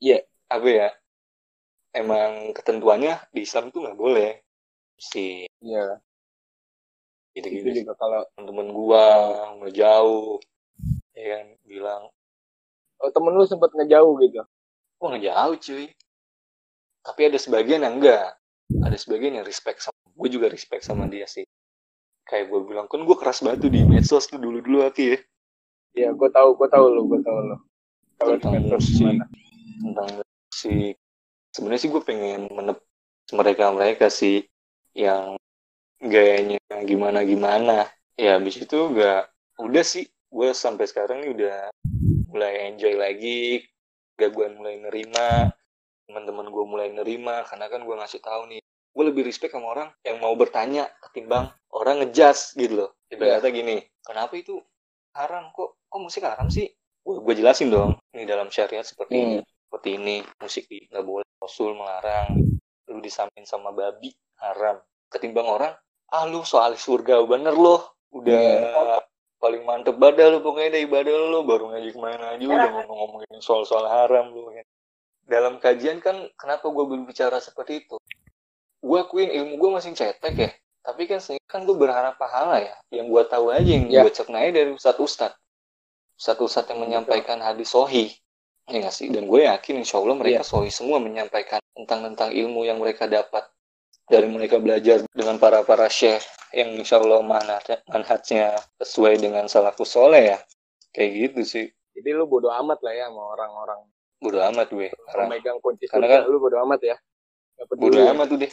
[0.01, 0.21] Iya.
[0.49, 0.89] apa ya
[1.93, 4.31] emang ketentuannya di Islam tuh nggak boleh
[4.97, 6.01] si Iya.
[7.37, 9.05] gitu Itu gitu juga kalau temen gua
[9.61, 10.41] udah jauh
[11.17, 12.03] ya kan bilang
[13.01, 14.41] oh, temen lu sempat ngejauh gitu.
[15.01, 15.85] Wah nggak jauh cuy.
[17.01, 18.36] Tapi ada sebagian yang enggak.
[18.67, 21.45] Ada sebagian yang respect sama gue juga respect sama dia sih.
[22.27, 25.19] Kayak gue bilang kan gue keras batu di medsos tuh dulu-dulu hati ya.
[25.97, 27.55] Iya, gue tahu, gue tahu lu, gue tahu di
[28.17, 28.97] Tentang musik.
[28.97, 29.25] gimana?
[29.81, 30.93] Tentang musik.
[31.53, 32.77] Sebenarnya sih gue pengen menep
[33.33, 34.45] mereka mereka sih
[34.93, 35.37] yang
[36.01, 37.89] gayanya gimana-gimana.
[38.17, 39.29] Ya habis itu gak
[39.61, 41.57] udah sih gue sampai sekarang nih udah
[42.29, 43.65] mulai enjoy lagi.
[44.17, 45.53] Gak gue mulai nerima
[46.07, 49.89] teman-teman gue mulai nerima karena kan gue ngasih tahu nih gue lebih respect sama orang
[50.01, 54.57] yang mau bertanya ketimbang orang ngejudge gitu loh ibaratnya gini kenapa itu
[55.13, 56.71] haram kok kok musik haram sih
[57.03, 59.27] gue gue jelasin dong ini dalam syariat seperti Hmm.
[59.27, 62.39] ini seperti ini musik di- nggak boleh rasul melarang
[62.87, 65.75] lu disamain sama babi haram ketimbang orang
[66.07, 68.97] ah lu soal surga bener loh udah Iya.
[69.37, 73.37] paling mantep badan lu pokoknya dari ibadah lu baru ngaji ke mana aja udah ngomong-ngomongin
[73.37, 74.63] soal-soal haram lu ya.
[75.27, 77.99] Dalam kajian kan kenapa gue berbicara seperti itu?
[78.79, 80.51] Gue akuin ilmu gue masih cetek ya.
[80.87, 82.75] Tapi kan sehingga kan gue berharap pahala ya.
[82.95, 84.07] Yang gue tahu aja yang Ya.
[84.07, 85.35] gue cek naik dari ustadz ustadz.
[86.15, 88.15] Ustadz ustadz yang menyampaikan hadis sohi.
[88.71, 89.11] Ya nggak sih?
[89.11, 93.43] Dan gue yakin insya Allah mereka sohi semua menyampaikan tentang tentang ilmu yang mereka dapat
[94.07, 96.23] dari mereka belajar dengan para para syekh
[96.55, 97.19] yang insya Allah
[97.91, 100.39] manhajnya sesuai dengan salafus soleh ya.
[100.95, 101.67] Kayak gitu sih.
[101.99, 103.83] Jadi lu bodo amat lah ya sama orang-orang
[104.17, 106.95] bodo amat gue Karena pemegang kunci Karena kan- lu bodo amat ya.
[107.55, 107.83] Gak peduli.
[107.83, 108.11] bodo ya.
[108.11, 108.51] amat tuh deh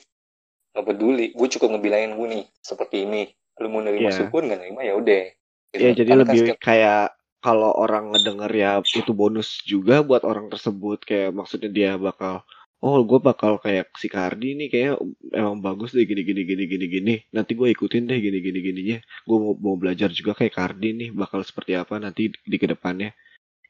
[0.71, 3.23] nggak peduli gue cukup ngebilangin gue nih seperti ini
[3.57, 4.17] lu mau nerima Iya.
[4.17, 5.23] syukur nggak nerima ya udah
[5.71, 5.81] Gitu.
[5.81, 7.05] Ya jadi Karena kan lebih setiap- kayak
[7.41, 12.43] kalau orang ngedenger ya itu bonus juga buat orang tersebut kayak maksudnya dia bakal
[12.79, 14.95] oh gue bakal kayak si Kardi nih kayak
[15.31, 18.99] emang bagus deh gini gini gini gini gini nanti gue ikutin deh gini gini gininya
[19.21, 22.67] gue mau mau belajar juga kayak Kardi nih bakal seperti apa nanti di, di ke
[22.67, 23.11] depannya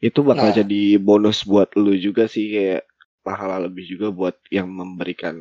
[0.02, 0.56] itu bakal Nah.
[0.56, 2.82] jadi bonus buat lu juga sih kayak
[3.24, 5.38] pahala lebih juga buat yang memberikan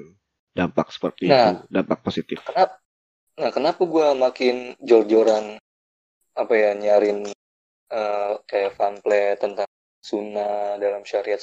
[0.53, 1.35] dampak seperti Nah.
[1.35, 2.77] itu dampak positif kenapa
[3.33, 5.57] nah kenapa gue makin jor-joran
[6.37, 7.25] apa ya nyarin
[7.89, 9.65] eh, kayak pamflet tentang
[10.01, 11.41] sunnah dalam syariat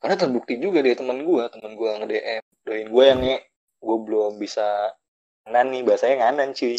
[0.00, 3.36] karena terbukti juga deh teman gue teman gue nge DM doain gue yang nge
[3.80, 4.64] gue belum bisa
[5.44, 6.76] nganan nih bahasanya nganan cuy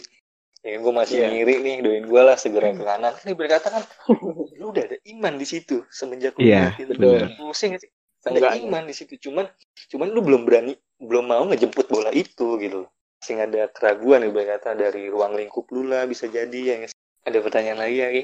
[0.62, 1.28] ya gue masih Iya.
[1.34, 3.84] ngiri nih doain gue lah segera ke kanan kan dia berkata kan
[4.56, 6.86] lu udah ada iman di situ semenjak lu Iya, mati.
[6.86, 7.34] benar.
[7.36, 7.90] pusing sih
[8.22, 9.50] ada iman di situ cuman
[9.90, 12.86] cuman lu belum berani belum mau ngejemput bola itu gitu
[13.18, 16.76] masih ada keraguan nih berkata dari ruang lingkup lu lah bisa jadi ya
[17.22, 18.24] ada pertanyaan lagi ya Ki?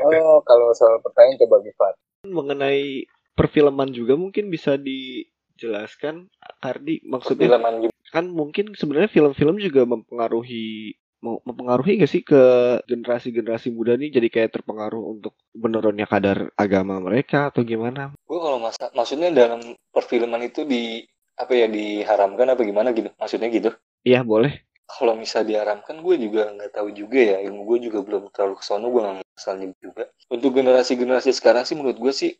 [0.00, 1.94] Oh, kalau soal pertanyaan coba Gifat.
[2.24, 3.04] mengenai
[3.36, 10.96] perfilman juga mungkin bisa dijelaskan Kardi maksudnya Perfilman juga kan mungkin sebenarnya film-film juga mempengaruhi
[11.24, 12.42] mempengaruhi gak sih ke
[12.84, 18.12] generasi-generasi muda nih jadi kayak terpengaruh untuk menurunnya kadar agama mereka atau gimana?
[18.12, 19.60] gue kalau masa maksudnya dalam
[19.90, 21.00] perfilman itu di
[21.34, 23.10] apa ya diharamkan apa gimana gitu?
[23.18, 23.70] Maksudnya gitu?
[24.06, 24.62] Iya boleh.
[24.84, 27.36] kalau misal diharamkan gue juga nggak tahu juga ya.
[27.40, 30.04] Ilmu gue juga belum terlalu kesono gue nggak asal nyebut juga.
[30.28, 32.32] Untuk generasi-generasi sekarang sih menurut gue sih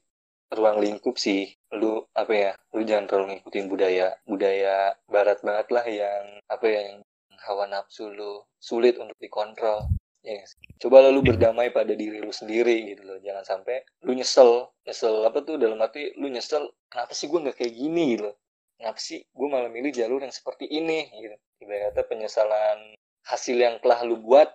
[0.53, 1.57] ruang lingkup sih.
[1.73, 6.81] Lu apa ya lu jangan terlalu ngikutin budaya budaya barat banget lah yang apa ya
[6.93, 6.99] yang
[7.43, 9.91] hawa nafsu lu sulit untuk dikontrol.
[10.25, 10.57] Ya sih?
[10.81, 13.19] coba lalu berdamai pada diri lu sendiri gitu loh.
[13.21, 14.73] Jangan sampai lu nyesel.
[14.89, 15.61] Nyesel apa tuh?
[15.61, 18.17] Dalam arti lu nyesel kenapa sih gue nggak kayak gini?
[18.17, 18.37] gitu loh.
[18.81, 21.13] Kenapa sih gue malah milih jalur yang seperti ini?
[21.13, 21.37] gitu.
[21.61, 22.97] Ibaratnya penyesalan
[23.29, 24.49] hasil yang telah lu buat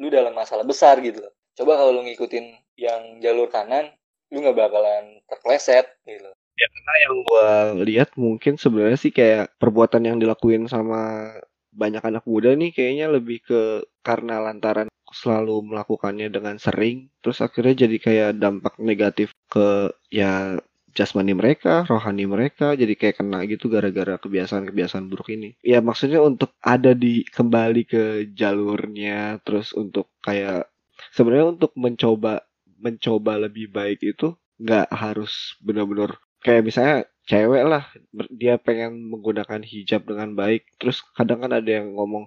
[0.00, 1.32] lu dalam masalah besar gitu loh.
[1.52, 3.92] Coba kalau lu ngikutin yang jalur kanan
[4.32, 6.34] lu nggak bakalan terpleset gitu loh.
[6.56, 7.46] Ya karena yang gua
[7.84, 11.32] lihat mungkin sebenarnya sih kayak perbuatan yang dilakuin sama
[11.70, 13.60] banyak anak muda nih kayaknya lebih ke
[14.02, 20.58] karena lantaran selalu melakukannya dengan sering terus akhirnya jadi kayak dampak negatif ke ya
[20.90, 25.54] jasmani mereka, rohani mereka jadi kayak kena gitu gara-gara kebiasaan-kebiasaan buruk ini.
[25.62, 28.02] Ya maksudnya untuk ada di kembali ke
[28.34, 30.66] jalurnya terus untuk kayak
[31.14, 32.42] sebenarnya untuk mencoba
[32.80, 36.96] mencoba lebih baik itu nggak harus benar-benar kayak misalnya
[37.30, 37.86] cewek lah.
[38.34, 40.66] Dia pengen menggunakan hijab dengan baik.
[40.82, 42.26] Terus kadang kan ada yang ngomong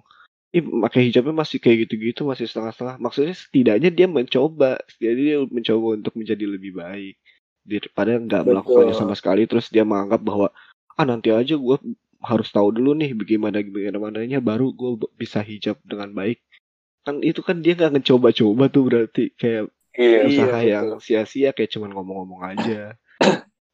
[0.54, 2.96] ih pakai hijabnya masih kayak gitu-gitu masih setengah-setengah.
[2.96, 4.80] Maksudnya setidaknya dia mencoba.
[4.96, 7.20] Jadi dia mencoba untuk menjadi lebih baik.
[7.68, 9.44] Daripada nggak melakukannya sama sekali.
[9.44, 10.48] Terus dia menganggap bahwa
[10.96, 11.76] ah nanti aja gue
[12.24, 16.40] harus tahu dulu nih bagaimana bagaimananya baru gue bisa hijab dengan baik.
[17.04, 19.24] Kan itu kan dia nggak ngecoba-coba tuh berarti.
[19.36, 20.70] Kayak iya Iya, usaha betul.
[20.72, 22.98] yang sia-sia kayak cuman ngomong-ngomong aja.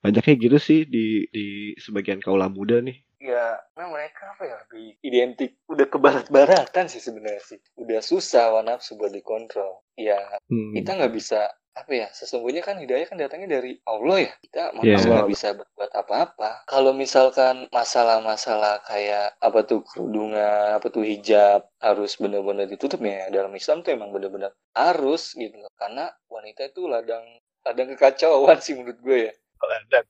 [0.00, 2.96] Banyaknya gitu sih di di sebagian kaula muda nih.
[3.20, 7.60] ya nah mereka apa ya lebih identik udah ke barat-baratan sih sebenarnya sih.
[7.76, 9.84] Udah susah hawa nafsu buat dikontrol.
[9.92, 10.16] Ya
[10.48, 10.72] Hmm.
[10.72, 14.32] kita nggak bisa apa ya sesungguhnya kan hidayah kan datangnya dari Allah ya.
[14.40, 16.50] Kita manusia nggak bisa berbuat apa-apa.
[16.64, 23.52] Kalau misalkan masalah-masalah kayak apa tuh kerudungan apa tuh hijab harus benar-benar ditutup ya dalam
[23.52, 25.60] Islam tuh emang benar-benar harus gitu.
[25.60, 27.24] Loh karena wanita itu ladang
[27.68, 29.32] ladang kekacauan sih menurut gue ya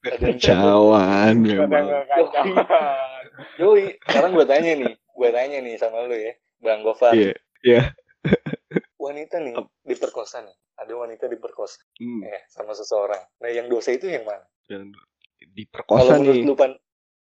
[0.01, 1.85] Kacauan memang.
[3.57, 7.13] Yoi, sekarang gue tanya nih, gue tanya nih sama lu ya, Bang Gofar.
[7.61, 7.93] Iya.
[8.97, 12.21] Wanita nih diperkosa nih, ada wanita diperkosa Hmm.
[12.23, 13.21] ya sama seseorang.
[13.39, 14.45] Nah yang dosa itu yang mana?
[14.63, 14.87] Kalau
[15.49, 16.45] diperkosa menurut nih.
[16.45, 16.73] lu pan,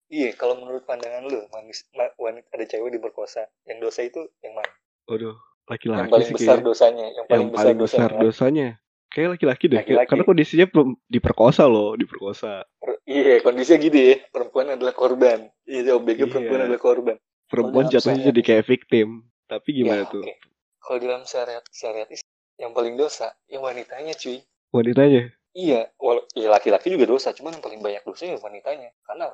[0.08, 4.54] iya kalau menurut pandangan lu manis, ma- wanita ada cewek diperkosa yang dosa itu yang
[4.54, 4.68] mana
[5.06, 6.68] Waduh, yang laki-laki paling sih besar kayaknya.
[6.68, 8.68] dosanya yang Yang paling besar paling besar dosanya dosanya.
[9.12, 9.78] Kayak laki-laki deh.
[9.78, 10.08] Laki-laki.
[10.08, 12.64] Karena kondisinya perem- diperkosa loh, diperkosa.
[12.80, 16.28] Per- iya kondisinya gitu ya perempuan adalah korban iya OBG Iya.
[16.28, 19.08] perempuan adalah korban Perempuan jatuhnya syariat jadi kayak victim.
[19.46, 20.24] Tapi gimana Ya, tuh?
[20.24, 20.34] oke.
[20.80, 22.08] kalau dalam syariat syariat
[22.56, 24.40] yang paling dosa yang wanitanya cuy
[24.72, 25.28] Wanitanya.
[25.52, 28.96] Iya, wal ya laki-laki juga dosa, cuman yang paling banyak dosanya wanitanya.
[29.04, 29.28] Karena?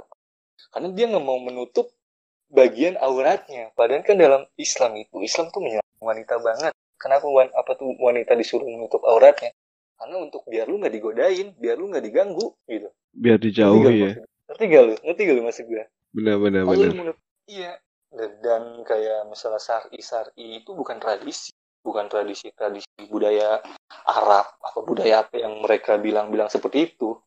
[0.73, 1.93] Karena dia nggak mau menutup
[2.49, 3.69] bagian auratnya.
[3.71, 6.73] Padahal kan dalam Islam itu, Islam tuh menyerang wanita banget.
[6.97, 9.53] Kenapa wan apa tuh wanita disuruh menutup auratnya?
[9.97, 12.89] Karena untuk biar lu nggak digodain, biar lu nggak diganggu, gitu.
[13.17, 14.13] Biar dijauhi ya.
[14.47, 14.93] Ngerti gak lu?
[15.03, 15.83] Ngerti gak lu maksud gue?
[16.15, 16.61] Lu benar.
[16.63, 17.17] menurut,
[17.49, 17.73] iya.
[18.07, 21.51] Dan, dan kayak misalnya syari syari itu bukan tradisi,
[21.83, 23.59] bukan tradisi tradisi budaya
[24.07, 27.19] Arab apa budaya apa yang mereka bilang-bilang seperti itu.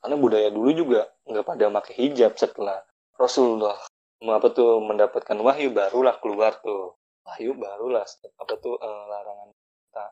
[0.00, 2.80] Karena budaya dulu juga nggak pada pakai hijab setelah
[3.20, 3.76] Rasulullah
[4.24, 6.96] apa tuh mendapatkan wahyu barulah keluar tuh
[7.28, 8.04] wahyu barulah
[8.40, 10.04] apa tuh eh, larangan kita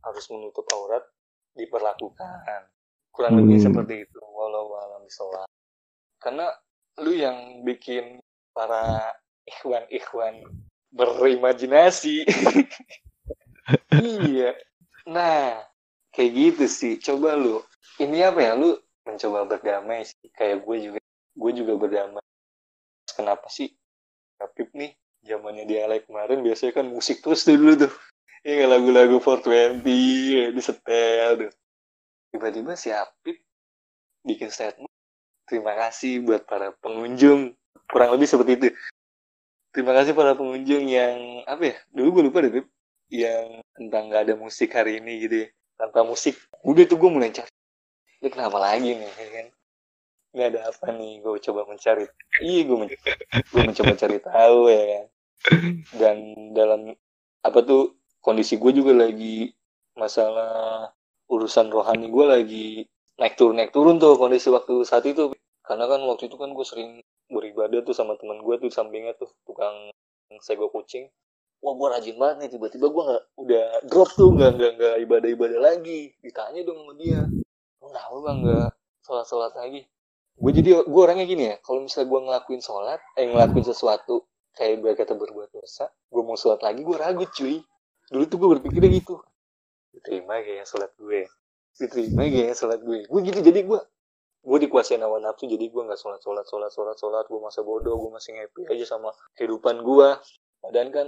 [0.00, 1.04] harus menutup aurat
[1.60, 2.62] diperlakukan.
[3.10, 3.66] Kurang lebih Hmm.
[3.70, 5.48] seperti itu walau alam bisawab.
[6.20, 6.52] karena
[7.00, 8.20] lu yang bikin
[8.52, 9.08] para
[9.48, 10.44] ikhwan ikhwan
[10.92, 12.24] berimajinasi.
[13.94, 14.56] Iya.
[15.06, 15.62] Nah
[16.10, 16.98] kayak gitu sih.
[16.98, 17.62] Coba lu
[18.02, 18.52] ini apa ya?
[18.58, 18.74] Lu
[19.06, 20.26] mencoba berdamai sih.
[20.34, 21.00] Kayak gue juga
[21.36, 22.24] gue juga berdamai.
[23.14, 23.70] Kenapa sih?
[24.40, 24.92] Habib nih
[25.22, 27.92] zamannya dia like kemarin biasanya kan musik terus tuh dulu tuh
[28.46, 29.84] ya lagu-lagu 420
[30.32, 31.52] ya, disetel tuh
[32.30, 33.36] tiba-tiba si Habib
[34.24, 34.90] bikin statement
[35.50, 37.58] terima kasih buat para pengunjung.
[37.90, 38.68] Kurang lebih seperti itu.
[39.74, 41.76] Terima kasih para pengunjung yang apa ya?
[41.90, 42.66] Dulu gue lupa deh Beb.
[43.10, 45.48] yang tentang nggak ada musik hari ini gitu ya.
[45.74, 47.50] Tanpa musik udah tuh gue mulai cari.
[48.22, 49.10] Ini kenapa lagi nih?
[49.10, 49.46] Ya kan.
[50.30, 52.06] Ini ada apa nih gue coba mencari.
[52.38, 52.94] Iya gue men-
[53.50, 55.04] gue mencoba cari tahu ya kan.
[55.98, 56.16] Dan
[56.54, 56.94] dalam
[57.42, 59.52] apa tuh kondisi gue juga lagi
[59.96, 60.88] masalah
[61.28, 62.68] urusan rohani gue lagi
[63.20, 65.32] naik turun naik turun tuh kondisi waktu saat itu.
[65.60, 69.28] Karena kan waktu itu kan gue sering beribadah tuh sama teman gue tuh sampingnya tuh
[69.44, 69.92] tukang
[70.42, 71.06] sego kucing.
[71.60, 75.28] Wah gue rajin banget nih tiba-tiba gue nggak udah drop tuh nggak nggak nggak ibadah
[75.28, 76.16] ibadah lagi.
[76.24, 77.20] Ditanya dong sama dia.
[77.80, 78.68] Kenapa bang nggak
[79.04, 79.84] sholat sholat lagi?
[80.40, 84.24] Gue jadi gue orangnya gini ya kalau misalnya gue ngelakuin sholat eh ngelakuin sesuatu
[84.56, 87.62] kayak gue kata berbuat dosa gue mau sholat lagi gue ragu cuy
[88.10, 89.22] dulu tuh gue berpikirnya gitu.
[89.94, 91.30] Diterima kayaknya sholat gue.
[91.78, 93.06] Diterima kayaknya sholat gue.
[93.06, 93.80] Gue gitu jadi gue
[94.40, 97.24] gue dikuasain hawa nafsu jadi gue nggak sholat sholat sholat sholat sholat.
[97.30, 100.08] Gue masa bodoh gue masih happy aja sama kehidupan gue
[100.60, 101.06] padahal kan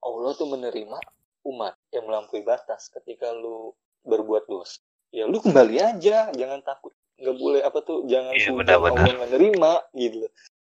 [0.00, 0.98] Allah tuh menerima
[1.44, 3.74] umat yang melampaui batas ketika lu
[4.06, 4.78] berbuat dosa.
[5.10, 6.94] Ya lu kembali aja jangan takut.
[7.18, 9.02] Nggak boleh apa tuh jangan sujon benar-benar.
[9.02, 10.32] Allah nggak nerima gitu loh.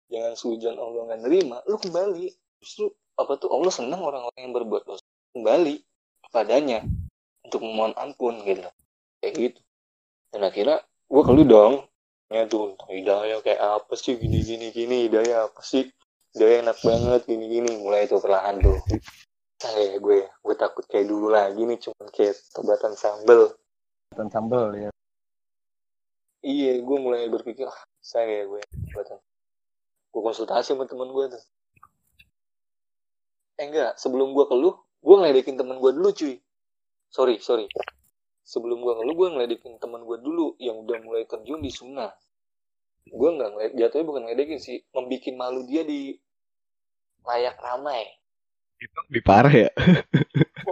[0.07, 2.27] Jangan sujon Allah nggak nerima lu kembali.
[2.65, 5.75] Justru apa tuh Allah senang orang-orang yang berbuat dosa kembali
[6.27, 6.83] kepadanya
[7.47, 8.67] untuk memohon ampun gitu.
[9.23, 9.59] Kayak gitu.
[10.35, 11.73] Dan akhirnya gue ke lu dong.
[12.27, 15.87] Ya tuh hidayah kayak apa sih gini gini gini hidayah apa sih?
[16.35, 17.71] Hidayah enak banget gini gini.
[17.79, 18.83] Mulai tuh perlahan tuh.
[19.57, 23.55] Saya gue gue takut kayak dulu lagi nih cuman kayak tobatan sambel.
[24.11, 24.91] Dan sambel ya.
[26.45, 29.19] iya gue mulai berpikir ah saya gue tobatan
[30.13, 31.43] gue konsultasi sama teman gue tuh.
[33.57, 36.35] Eh enggak sebelum gue keluh gue ngeledekin teman gue dulu cuy
[37.11, 37.65] sorry sorry
[38.47, 42.11] sebelum gue keluh gue ngeledekin teman gue dulu yang udah mulai terjun di sunnah
[43.07, 46.15] gue nggak ngeliat jatuhnya bukan ngeledekin sih membikin malu dia di
[47.27, 48.07] layak ramai
[48.77, 49.73] Itu lebih parah ya.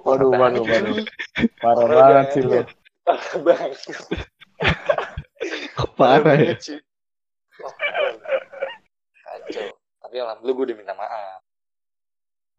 [0.05, 1.05] Waduh, parah waduh, banget, waduh.
[1.57, 2.67] Parah Parah banget sih banget.
[3.01, 3.77] Parah banget.
[5.73, 6.53] Kok parah ya?
[9.25, 9.67] Kacau.
[10.05, 11.41] Tapi alhamdulillah gue udah minta maaf.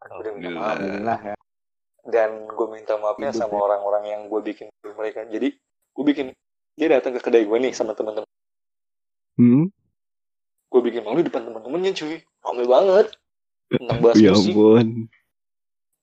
[0.03, 0.75] Gue udah minta maaf.
[0.75, 1.35] Alhamdulillah ya.
[2.07, 3.63] Dan gue minta maafnya Hidup sama ya.
[3.67, 5.27] orang-orang yang gue bikin mereka.
[5.27, 5.51] Jadi
[5.93, 6.31] gue bikin
[6.79, 8.27] dia datang ke kedai gue nih sama teman-teman.
[9.35, 9.67] Hmm?
[10.71, 12.23] Gue bikin malu depan teman-temannya cuy.
[12.41, 13.07] Rame banget.
[13.67, 14.55] Tentang bahas Ya musik.
[14.55, 14.87] ampun.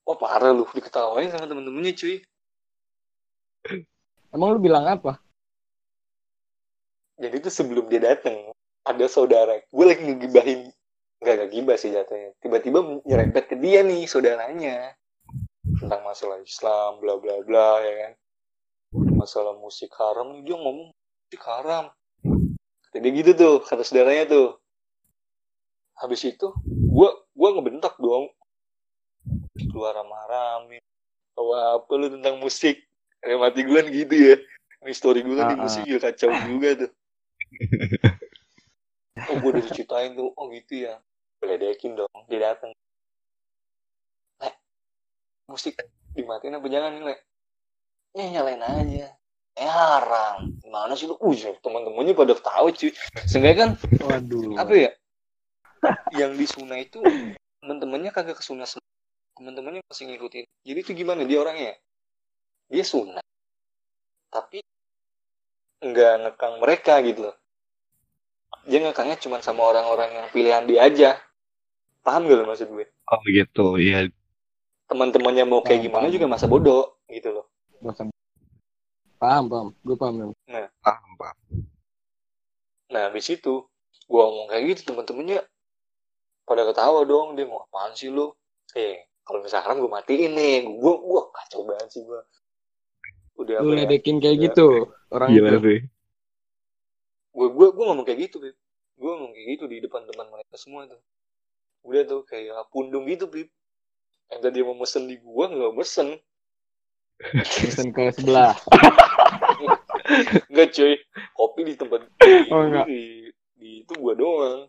[0.04, 2.20] Wah parah lu diketawain sama temen-temennya cuy.
[4.28, 5.16] Emang lu bilang apa?
[7.16, 8.52] Jadi itu sebelum dia datang
[8.84, 10.68] ada saudara gue lagi ngegibahin
[11.24, 14.92] nggak nggak gibah sih jatuhnya tiba-tiba nyerempet ke dia nih saudaranya
[15.80, 18.12] tentang masalah Islam bla bla bla ya kan.
[18.94, 21.90] Masalah musik haram dia ngomong musik haram.
[22.94, 24.48] Jadi gitu tuh kata saudaranya tuh.
[25.98, 28.30] Habis itu gue gue ngebentak dong.
[29.70, 29.98] Keluar
[31.34, 32.78] tahu apa lu tentang musik?
[33.18, 34.36] Kayak mati gue kan gitu ya.
[34.84, 35.64] Ini story gue kan di Ah, ah.
[35.66, 36.90] musik juga kacau juga tuh.
[39.30, 40.34] Oh gue udah diceritain tuh.
[40.34, 40.98] Oh gitu ya.
[41.38, 42.10] Beledekin dong.
[42.26, 42.74] Dia datang
[45.48, 45.76] musik
[46.14, 47.18] dimatiin apa jangan nih
[48.14, 49.08] ya nyalain aja.
[49.54, 51.14] Eh haram gimana sih lu?
[51.18, 52.90] Uh teman-temannya pada tahu cuy.
[53.26, 53.70] Seenggaknya kan
[54.02, 54.58] Waduh.
[54.58, 54.90] apa ya?
[56.14, 56.98] Yang di Suna itu
[57.62, 58.86] teman-temannya kagak ke Suna semua.
[59.34, 60.46] Teman-temannya masih ngikutin.
[60.66, 61.74] Jadi itu gimana dia orangnya?
[62.70, 63.22] Dia Suna.
[64.30, 64.62] Tapi
[65.84, 67.36] nggak ngekang mereka gitu loh.
[68.64, 71.10] Dia ngekangnya cuma sama orang-orang yang pilihan dia aja.
[72.04, 72.86] Paham gak lo maksud gue?
[73.08, 74.08] Oh gitu, iya.
[74.86, 76.14] Teman-temannya mau kayak Paham, gimana paham.
[76.14, 77.46] juga masa bodoh gitu loh
[77.78, 78.08] Bosan.
[79.16, 79.68] Paham, paham.
[79.80, 80.14] Gue paham.
[80.18, 80.32] Bang.
[80.80, 81.36] Paham, paham.
[82.88, 83.64] Nah, habis itu
[84.04, 85.44] gue ngomong kayak gitu temen-temennya
[86.44, 88.32] pada ketawa dong dia mau apaan sih lu?
[88.72, 92.20] Eh, kalau misalkan gue matiin nih, gue gue kacau banget sih gue.
[93.34, 93.78] Udah Lu apa ya?
[93.84, 94.44] ledekin kayak Iya.
[94.46, 94.68] gitu
[95.10, 95.64] orang Gimana itu.
[95.64, 95.80] sih?
[97.32, 98.56] Gue gue gue ngomong kayak gitu, Bib.
[98.94, 101.00] Gue ngomong kayak gitu di depan teman mereka semua tuh.
[101.82, 103.48] Udah tuh kayak pundung gitu, Bib.
[104.34, 106.08] Yang tadi mau mesen di gua nggak mesen.
[107.40, 108.58] Pesan ke sebelah.
[110.50, 110.94] Enggak cuy,
[111.32, 112.00] kopi di tempat
[112.50, 112.84] Oh, enggak.
[112.84, 114.60] di, di itu gua doang.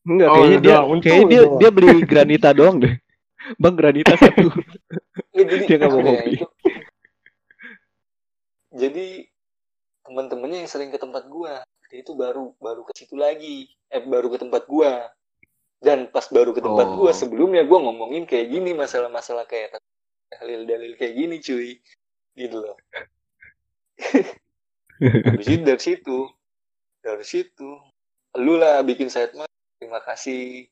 [0.00, 1.00] Enggak, Oh, kayaknya dia doang.
[1.00, 1.58] Kayaknya dia doang.
[1.58, 2.94] dia beli granita doang deh.
[3.58, 4.46] Bang granita satu.
[5.34, 6.32] Nggak, jadi Dia nggak mau apa ya, kopi.
[6.32, 6.46] itu
[8.70, 9.06] jadi
[10.06, 14.30] teman-temannya yang sering ke tempat gua dia itu baru baru ke situ lagi eh baru
[14.30, 15.10] ke tempat gua
[15.80, 16.96] dan pas baru ke tempat Oh.
[17.00, 19.76] gua sebelumnya gua ngomongin kayak gini masalah-masalah kayak
[20.30, 21.80] dalil-dalil kayak gini cuy
[22.36, 22.76] gitu loh
[25.00, 26.18] habis itu dari situ
[27.00, 27.70] dari situ
[28.36, 29.48] lu lah bikin statement
[29.80, 30.68] terima kasih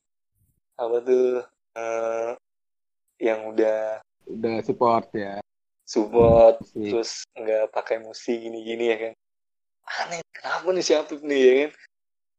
[0.77, 1.43] apa tuh
[1.75, 2.31] eh,
[3.19, 5.41] yang udah Udah support ya.
[5.83, 6.93] support Sih.
[6.93, 9.13] terus nggak pakai musik gini-gini ya kan
[10.05, 11.71] aneh kenapa nih siapa nih ya kan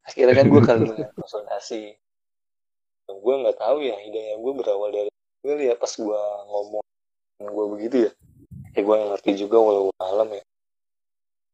[0.05, 1.97] akhirnya kan gue kalau konsultasi
[3.17, 6.83] gue nggak tahu ya hidayah gue berawal dari gue lihat pas gue ngomong
[7.39, 8.11] gue begitu ya.
[8.75, 10.43] Ya gue ngerti juga walau alam ya.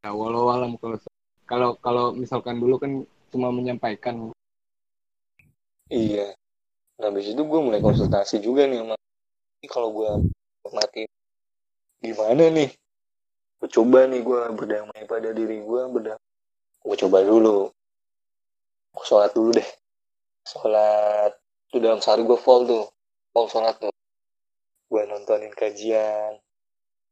[0.03, 0.97] Ya, walau alam kalau
[1.45, 2.91] kalau kalau misalkan dulu kan
[3.29, 4.33] cuma menyampaikan.
[5.87, 6.33] Iya.
[6.97, 8.95] Nah habis itu gue mulai konsultasi juga nih sama
[9.61, 10.09] ini kalau gue
[10.73, 11.05] mati
[12.01, 12.69] gimana nih?
[13.61, 16.25] Gue coba nih gue berdamai pada diri gue berdamai
[16.85, 17.69] gue coba dulu.
[18.97, 19.69] Gue sholat dulu deh.
[20.49, 21.44] Sholat
[21.75, 22.87] itu dalam sehari gue full tuh
[23.35, 23.91] full sholat tuh.
[24.87, 26.39] Gue nontonin kajian.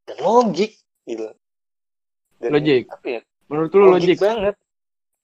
[0.07, 1.35] Dan logik gitu
[2.39, 2.87] dan Logik.
[2.87, 3.21] apa ya?
[3.51, 4.55] Menurut lu logik banget.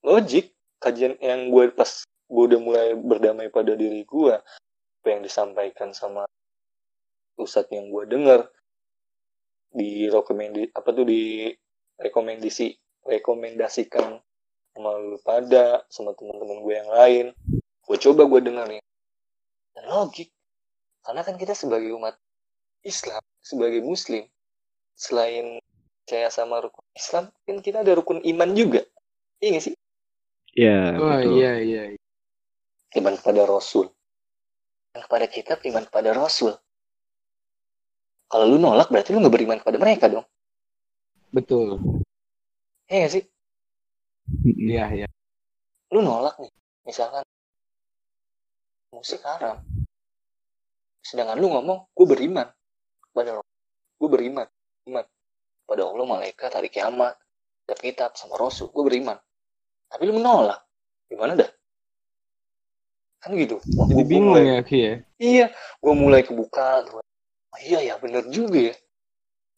[0.04, 5.96] Logik kajian yang gue pas gue udah mulai berdamai pada diri gue apa yang disampaikan
[5.96, 6.28] sama
[7.40, 8.44] ustadz yang gue dengar
[9.72, 11.48] di rekomendi apa tuh di
[11.96, 12.76] rekomendasi
[13.08, 14.20] rekomendasikan
[14.76, 17.26] sama lu pada sama teman-teman gue yang lain.
[17.88, 18.84] Gue coba gue dengerin
[19.76, 20.28] dan logik.
[21.04, 22.16] Karena kan kita sebagai umat
[22.84, 24.24] Islam sebagai muslim
[24.96, 25.60] selain
[26.04, 28.84] percaya sama rukun Islam kan kita ada rukun iman juga.
[29.40, 29.74] Iya gak sih?
[30.50, 31.32] Iya, oh betul.
[31.38, 31.82] iya iya
[32.98, 33.86] iman kepada Rasul.
[34.90, 36.58] Iman kepada kitab iman kepada Rasul.
[38.30, 40.26] Kalau lu nolak berarti lu nggak beriman kepada mereka dong.
[41.30, 41.78] Betul.
[42.90, 43.24] Iya gak sih?
[44.46, 45.08] Iya iya.
[45.94, 46.50] Lu nolak nih
[46.86, 47.22] misalkan
[48.90, 49.62] musik haram
[51.00, 52.48] sedangkan lu ngomong gue beriman
[53.08, 53.48] kepada Allah
[53.96, 54.46] gue beriman
[54.90, 55.06] iman
[55.64, 57.14] pada Allah malaikat hari kiamat
[57.66, 59.16] dan kitab sama Rasul gue beriman
[59.88, 60.60] tapi lu menolak
[61.06, 61.50] gimana dah
[63.20, 66.80] kan gitu Wah, jadi bingung mulai- ya Ki ya Iya, gue mulai kebuka.
[66.96, 68.76] Oh, iya ya, bener juga ya.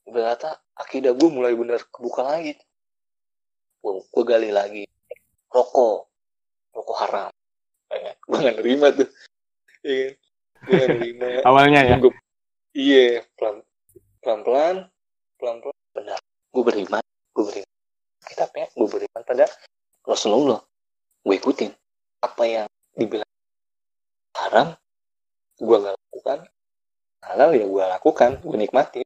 [0.03, 2.59] Ternyata akidah gue mulai bener kebuka lagi.
[3.79, 4.83] Gue, gue gali lagi.
[5.55, 6.11] Rokok.
[6.75, 7.31] Rokok haram.
[8.29, 9.09] gue gak nerima tuh.
[9.83, 10.15] Iya kan?
[10.63, 11.27] Gue gak nerima.
[11.49, 12.23] awalnya ya Gua-
[12.73, 13.61] iya, pelan,
[14.25, 14.77] pelan-pelan.
[15.37, 15.79] Pelan-pelan.
[15.93, 16.21] Benar.
[16.53, 17.05] Gue beriman.
[17.35, 17.73] Gue beriman.
[18.23, 19.45] Kitabnya gue beriman pada
[20.07, 20.61] Rasulullah.
[21.27, 21.71] Gue ikutin.
[22.23, 23.27] Apa yang dibilang
[24.39, 24.79] haram,
[25.59, 26.39] gue gak lakukan.
[27.23, 28.31] Halal ya gue lakukan.
[28.41, 29.03] Gue nikmati.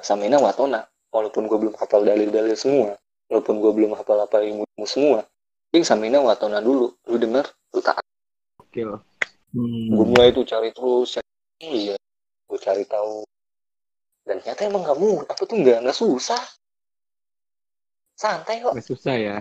[0.00, 0.86] Samina watona.
[1.10, 2.94] Walaupun gue belum hafal dalil-dalil semua.
[3.26, 5.26] Walaupun gue belum hafal apa ilmu semua.
[5.74, 6.94] Yang samina watona dulu.
[7.10, 8.04] Lu denger, lu taat.
[8.58, 9.00] oke loh
[9.50, 9.90] Hmm.
[9.90, 11.18] Gue mulai tuh cari terus.
[11.18, 11.26] cari-
[11.58, 11.98] Iya.
[12.46, 13.26] Gue cari tahu.
[14.22, 15.26] Dan ternyata emang gak mudah.
[15.26, 16.38] Apa tuh gak, gak susah.
[18.14, 18.78] Santai kok.
[18.78, 19.36] nggak susah ya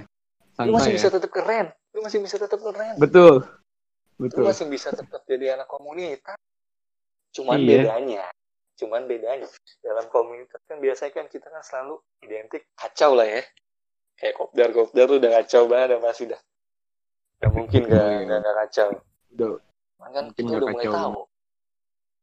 [0.59, 1.67] Lu masih santai bisa ya tetap keren.
[1.93, 2.95] Lu masih bisa tetap keren.
[2.97, 3.45] betul
[4.17, 6.41] Lu betul masih bisa tetap jadi anak komunitas.
[7.29, 7.67] Cuman Iya.
[7.85, 8.25] bedanya.
[8.75, 9.45] Cuman bedanya.
[9.79, 13.45] Dalam komunitas kan biasanya kan kita kan selalu identik kacau lah ya.
[14.17, 16.41] Kayak kopdar-kopdar tuh udah kacau banget udah pasti dah.
[17.39, 18.89] Gak mungkin gak, gak, gak kacau.
[19.35, 19.51] Udah,
[19.99, 20.95] kan Mungkin kita nggak udah mulai kacau.
[20.99, 21.21] tahu.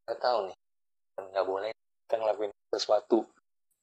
[0.05, 0.57] Nggak tahu nih.
[1.17, 1.71] Nggak boleh
[2.07, 3.19] kita ngelakuin sesuatu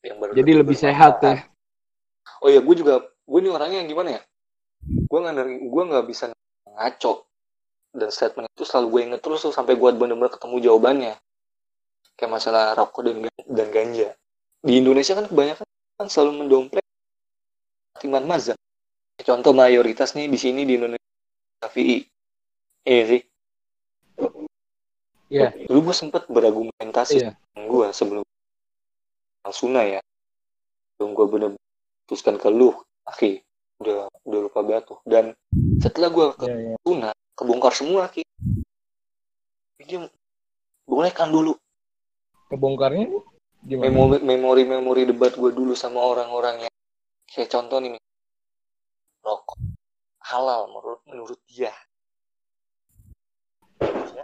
[0.03, 1.35] yang baru jadi lebih sehat ya.
[2.43, 4.21] Oh iya, gue juga, gue nih orangnya yang gimana ya?
[4.83, 6.23] Gue nggak dari, gue nggak bisa
[6.67, 7.13] ngaco
[7.93, 11.13] dan statement itu selalu gue inget terus tuh sampai gue bener-bener ketemu jawabannya.
[12.15, 13.15] Kayak masalah rokok dan
[13.49, 14.09] dan ganja.
[14.63, 15.65] Di Indonesia kan kebanyakan
[15.99, 16.87] kan selalu mendompleng
[17.99, 18.59] timan mazhab.
[19.23, 21.02] Contoh mayoritas nih di sini di Indonesia
[21.63, 22.03] Syafi'i.
[22.83, 23.21] Iya sih.
[25.31, 25.55] Iya.
[25.71, 28.23] Dulu gue sempet berargumentasi sama gue sebelum
[29.47, 30.01] Sunnah ya.
[30.99, 31.49] Sebelum gue bener
[32.03, 32.75] putuskan ke lu,
[33.07, 33.39] Aki,
[33.79, 34.99] udah udah lupa batu.
[35.07, 35.31] Dan
[35.79, 36.75] setelah gue ke Iya, iya.
[36.83, 38.27] Sunnah, kebongkar semua, Aki.
[39.83, 40.07] Dia
[40.87, 41.55] bolehkan dulu
[42.51, 43.07] Kebongkarnya
[43.63, 43.87] gimana?
[43.89, 46.75] memori memori memori debat gue dulu sama orang-orang yang
[47.27, 47.95] kayak contoh nih
[49.23, 49.57] rokok
[50.23, 51.73] halal menurut menurut dia
[54.13, 54.23] Ya,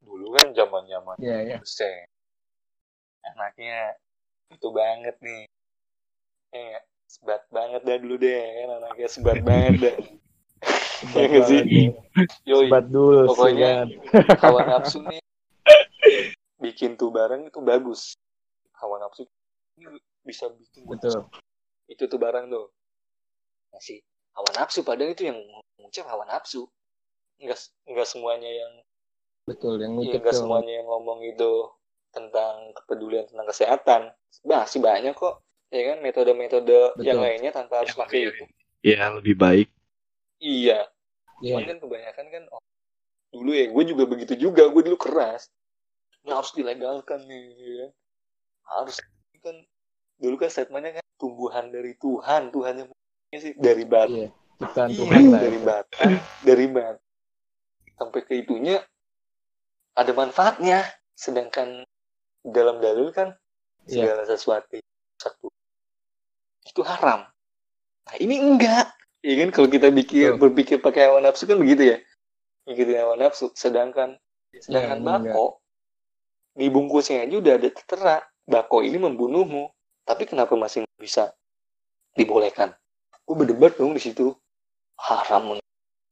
[0.00, 1.56] dulu kan zaman zaman Iya, iya.
[1.58, 2.06] Buset.
[3.24, 3.96] Anaknya
[4.48, 5.44] itu banget nih.
[6.52, 8.38] Eh, sebat banget dah dulu deh.
[8.38, 9.96] Kan anaknya sebat banget dah.
[11.12, 11.60] Iya nggak sih?
[12.46, 13.88] Yoi, Sebat dulu Pokoknya-
[14.44, 15.22] hawa nafsu nih.
[16.58, 18.14] Bikin tuh barang itu bagus.
[18.76, 19.26] Hawa nafsu
[19.74, 21.26] ini bisa bikin Betul.
[21.88, 22.70] itu tuh barang tuh.
[23.72, 23.98] Masih
[24.32, 25.38] hawa nafsu padahal itu yang
[25.80, 26.68] ngucap hawa nafsu.
[27.42, 27.58] Enggak
[27.88, 28.72] enggak semuanya yang
[29.42, 31.66] Betul yang ngucap nggak semuanya yang ngomong itu
[32.14, 34.02] tentang kepedulian tentang kesehatan.
[34.46, 35.42] Masih banyak kok,
[35.74, 37.02] ya kan metode-metode Betul.
[37.02, 38.44] yang lainnya tanpa harus pakai itu.
[38.86, 39.68] Ya lebih baik.
[40.42, 40.90] Iya,
[41.38, 42.62] cuman kan kebanyakan kan, oh,
[43.30, 45.46] dulu ya, gue juga begitu juga, gue dulu keras.
[46.26, 47.90] Ini harus dilegalkan nih, ya kan.
[48.66, 48.98] Harus
[49.42, 49.56] kan
[50.18, 52.90] dulu kan statementnya kan tumbuhan dari Tuhan, Tuhan yang
[53.40, 54.12] sih dari batu.
[54.12, 54.28] Iya.
[54.60, 55.96] Ciptaan Iya, dari batu,
[56.44, 57.02] dari batu.
[57.96, 58.76] Sampai ke itunya
[59.96, 60.84] ada manfaatnya.
[61.16, 61.86] Sedangkan
[62.42, 63.32] dalam dalil kan
[63.86, 64.10] Iya.
[64.10, 64.78] segala sesuatu
[65.18, 65.46] satu
[66.66, 67.26] itu haram.
[68.06, 68.90] Nah ini enggak.
[69.22, 70.40] Iya kan kalau kita pikir Betul.
[70.50, 71.98] berpikir pakai hawa nafsu kan begitu ya.
[72.66, 73.54] Ngikutin hawa nafsu.
[73.54, 74.18] Sedangkan
[74.58, 75.30] sedangkan ini enggak.
[75.30, 75.46] bako
[76.52, 78.16] di bungkusnya aja udah ada tertera
[78.50, 79.70] bako ini membunuhmu.
[80.02, 81.30] Tapi kenapa masih bisa
[82.18, 82.74] dibolehkan?
[83.26, 84.34] Gue berdebat dong di situ.
[84.98, 85.58] Haram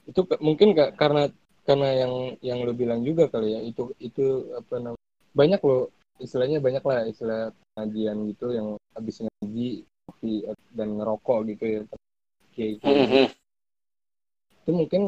[0.08, 1.30] Itu mungkin ka- karena
[1.62, 5.06] karena yang yang lo bilang juga kali ya itu itu apa namanya
[5.36, 5.76] banyak lo
[6.18, 10.34] istilahnya banyak lah istilah pengajian gitu yang habis ngaji kopi
[10.74, 11.80] dan ngerokok gitu ya
[12.56, 12.88] kayak gitu.
[12.90, 13.26] Mhm.
[14.64, 15.02] itu mungkin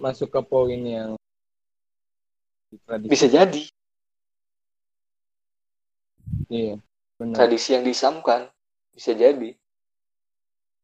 [0.00, 1.10] masuk ke poin yang
[2.86, 3.62] tradisi Bisa jadi
[6.50, 6.74] iya
[7.18, 8.40] benar tradisi yang disamkan
[8.94, 9.50] bisa jadi.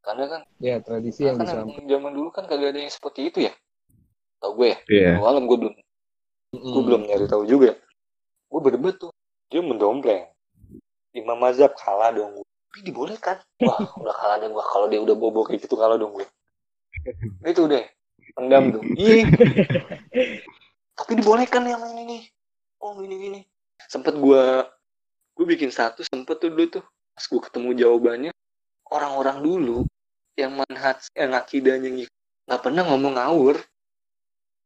[0.07, 3.53] Karena kan ya tradisi yang kan zaman dulu kan kagak ada yang seperti itu ya.
[4.39, 4.77] Tau gue ya.
[4.87, 5.11] Iya.
[5.19, 5.83] Malam gue belum gue
[6.63, 6.87] Mm.
[6.87, 7.75] belum nyari tahu juga.
[8.47, 9.11] Gue berdebat tuh.
[9.51, 10.31] Dia mendompleng.
[11.11, 12.47] Imam Mazhab kalah dong gue.
[12.47, 13.43] Tapi dibolehkan.
[13.67, 14.63] Wah udah kalah deh gue.
[14.63, 16.23] Kalau dia udah bobo kayak gitu kalah dong gue.
[17.43, 17.83] Itu deh.
[18.31, 18.81] Pendam tuh.
[18.95, 19.27] Iya.
[20.97, 22.23] Tapi dibolehkan yang ini nih.
[22.79, 23.41] Oh ini ini.
[23.91, 24.41] Sempet gue
[25.35, 26.83] gue bikin satu sempet tuh dulu tuh.
[27.11, 28.31] Pas gue ketemu jawabannya.
[28.87, 29.83] Orang-orang dulu
[30.37, 32.13] yang manhaj yang akidahnya ngik-
[32.45, 33.57] nggak pernah ngomong ngawur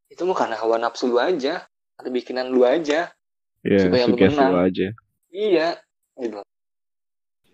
[0.06, 1.64] itu mah karena hawa nafsu lu aja
[1.96, 3.08] atau bikinan lu aja
[3.62, 4.50] Ya, Supaya lu menang.
[4.50, 4.88] lu aja.
[5.30, 5.78] iya
[6.14, 6.42] gitu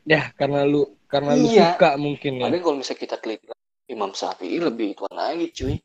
[0.03, 1.77] ya karena lu karena lu Iya.
[1.77, 3.41] suka mungkin ya Padahal kalau misalnya kita klik
[3.87, 5.77] Imam Syafi'i lebih tuan lagi cuy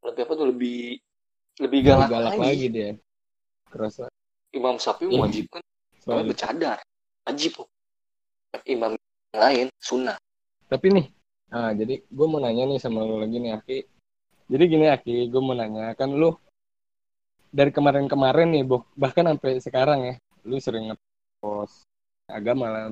[0.00, 0.96] lebih apa tuh lebih
[1.58, 2.40] lebih galak, galak lagi.
[2.40, 2.90] lagi dia
[3.66, 4.06] kerasa
[4.50, 5.18] Imam Syafi'i Iya.
[5.18, 6.28] mewajibkan orang soalnya.
[6.30, 6.78] bercadar
[7.26, 7.52] wajib
[8.64, 10.16] Imam yang lain sunnah
[10.70, 11.06] Tapi nih,
[11.50, 13.78] ah, jadi gue mau nanya nih sama lo lagi nih Aki.
[14.46, 16.30] Jadi gini Aki, gue mau nanya kan lu
[17.50, 18.62] dari kemarin-kemarin nih,
[18.94, 20.14] bahkan sampai sekarang ya,
[20.46, 21.82] lu sering ngepost
[22.30, 22.84] agama lah,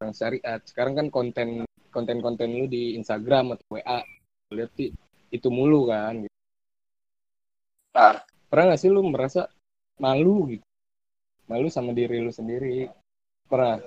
[0.00, 0.60] tentang syariat.
[0.64, 4.00] Sekarang kan konten konten-konten lu di Instagram atau WA,
[4.56, 4.88] lihat sih
[5.28, 6.24] itu mulu kan.
[6.24, 6.36] Gitu.
[7.92, 8.16] nah
[8.48, 9.46] Pernah gak sih lu merasa
[10.00, 10.64] malu gitu?
[11.46, 12.88] Malu sama diri lu sendiri?
[13.44, 13.78] Pernah?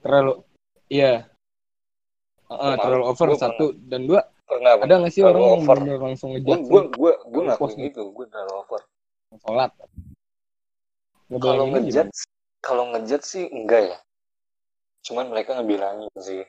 [0.00, 0.46] Terlalu,
[0.86, 1.26] iya.
[2.48, 3.66] Gua terlalu over Gua satu.
[3.76, 5.76] dan dua pernah ada nggak sih orang yang over.
[5.76, 7.90] bener langsung gue ngejudge gue gue gue Lu post ngakuin nih.
[7.92, 8.80] itu gue terlalu over.
[9.44, 9.70] Sholat.
[11.28, 12.08] Kalau ngejat
[12.58, 13.98] kalau ngejat sih enggak ya.
[15.04, 16.42] Cuman mereka ngebilangin sih.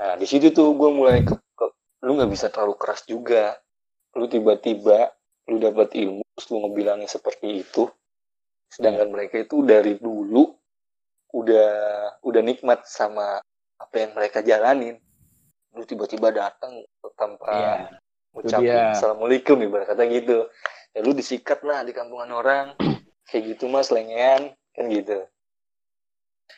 [0.00, 3.60] Nah di situ tuh gue mulai ke, ke- lu nggak bisa terlalu keras juga.
[4.16, 5.12] Lu tiba-tiba
[5.44, 7.84] lu dapat ilmu terus lu ngebilangin seperti itu.
[8.72, 10.48] Sedangkan mereka itu dari dulu
[11.36, 11.68] udah
[12.24, 13.44] udah nikmat sama
[13.78, 14.96] apa yang mereka jalanin.
[15.74, 16.82] Lu tiba-tiba datang
[17.18, 17.74] tanpa Iya.
[18.34, 18.90] ngucapin dia.
[18.94, 20.46] assalamualaikum ibarat kata gitu.
[20.94, 22.66] Ya lu disikat lah di kampungan orang.
[23.30, 25.26] Kayak gitu mas lengean kan gitu.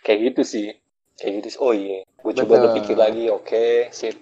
[0.05, 0.69] Kayak gitu sih.
[1.17, 1.61] Kayak gitu sih.
[1.63, 2.05] oh iya.
[2.21, 4.17] Gue coba berpikir lagi oke sip.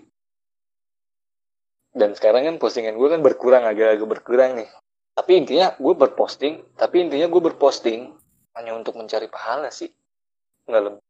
[1.94, 4.68] Dan sekarang kan postingan gue kan berkurang agak-agak berkurang nih.
[5.14, 8.10] Tapi intinya gue berposting tapi intinya gue berposting
[8.54, 9.90] hanya untuk mencari pahala sih.
[10.66, 11.02] Nggak lebih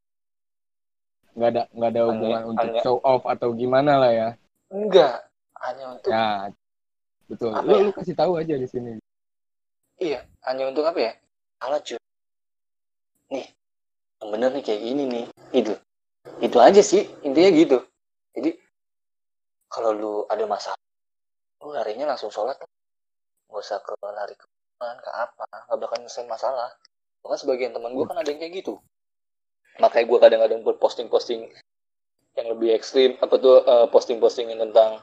[1.34, 4.28] nggak ada nggak ada hubungan Hanya- untuk hanya- show off atau gimana lah ya
[4.70, 5.26] enggak
[5.60, 6.26] hanya untuk ya
[7.26, 7.82] betul Apa lu ya?
[7.82, 8.92] lu kasih tahu aja di sini
[9.94, 11.12] Iya, hanya untuk apa ya?
[11.62, 12.02] Alat cuy.
[13.30, 13.46] Nih,
[14.18, 15.24] yang bener nih kayak gini nih.
[15.54, 15.70] Gitu.
[16.42, 17.78] Itu aja sih, intinya gitu.
[18.34, 18.58] Jadi,
[19.70, 20.76] kalau lu ada masalah,
[21.62, 22.58] lu larinya langsung sholat.
[22.58, 22.66] Gak
[23.54, 24.44] usah ke lari ke
[24.82, 25.46] mana, ke apa.
[25.70, 26.74] Gak bakal nyelesain masalah.
[27.22, 28.82] Bahkan sebagian teman gue kan ada yang kayak gitu.
[29.82, 31.50] Makanya gue kadang-kadang buat posting-posting
[32.38, 33.18] yang lebih ekstrim.
[33.18, 35.02] Apa tuh, eh, posting-posting yang tentang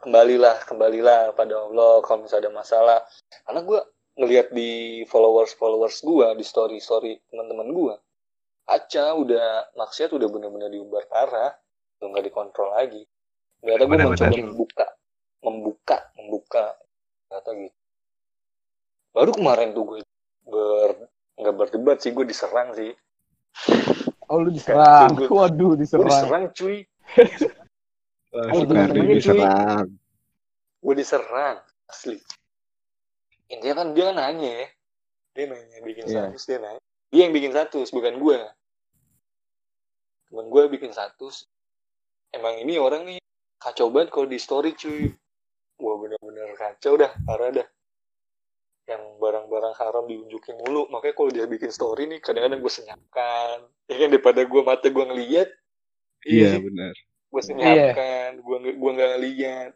[0.00, 2.98] kembalilah, kembalilah pada Allah kalau misalnya ada masalah.
[3.44, 3.80] Karena gue
[4.18, 7.94] ngelihat di followers followers gua di story story teman-teman gua
[8.68, 11.54] Aca udah maksiat udah bener-bener diumbar parah
[12.02, 13.06] udah nggak dikontrol lagi
[13.62, 14.06] ternyata Benar-benar.
[14.10, 14.86] mencoba membuka
[15.40, 16.64] membuka membuka
[17.30, 17.78] ternyata gitu
[19.14, 19.98] baru kemarin tuh gue
[20.50, 20.90] ber
[21.38, 22.90] nggak berdebat sih gue diserang sih
[24.30, 25.14] oh lu diserang.
[25.16, 25.32] Tunggu.
[25.32, 26.08] waduh gue diserang.
[26.08, 26.78] diserang cuy.
[28.28, 29.86] Wah, Oh, diserang.
[30.78, 31.56] gue diserang.
[31.88, 32.20] Asli.
[33.48, 34.66] Intinya kan dia kan nanya ya.
[35.32, 36.28] Dia nanya bikin Iya.
[36.28, 36.80] status dia nanya.
[37.08, 38.38] Dia yang bikin status bukan gue
[40.28, 41.48] temen gue bikin status
[42.36, 43.16] emang ini orang nih
[43.56, 45.08] kacau banget kalau di story cuy.
[45.80, 47.68] Wah bener-bener kacau dah parah dah
[48.88, 50.88] yang barang-barang haram diunjukin mulu.
[50.88, 53.56] Makanya kalau dia bikin story nih kadang-kadang gue senyapkan.
[53.84, 55.48] Ya kan daripada gue mata gue ngeliat
[56.26, 56.96] Iya benar.
[57.28, 59.72] gue senyapkan gue nggak gue nggak ngeliat.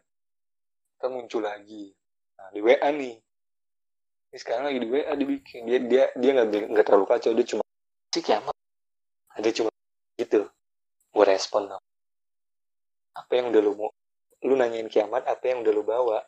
[0.97, 1.93] Kan muncul lagi.
[2.41, 3.15] Nah di WA nih.
[4.33, 5.61] Ini sekarang lagi di WA dibikin.
[5.69, 7.31] Dia dia dia nggak nggak terlalu kacau.
[7.37, 7.63] Dia cuma
[8.09, 8.57] sih kiamat
[9.37, 9.69] ada cuma
[10.17, 10.49] gitu.
[11.13, 11.83] Gue respon dong.
[13.13, 13.93] Apa yang udah lu mau?
[14.41, 16.25] Lu nanyain kiamat apa yang udah lu bawa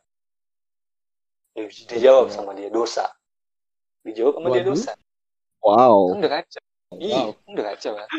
[1.55, 3.07] dia, dia jawab sama dia dosa.
[4.03, 4.91] Dijawab sama dia dosa.
[5.59, 6.13] Wow.
[6.13, 6.61] kan udah kacau
[6.95, 7.29] iya Wow.
[7.49, 8.09] udah kacau kan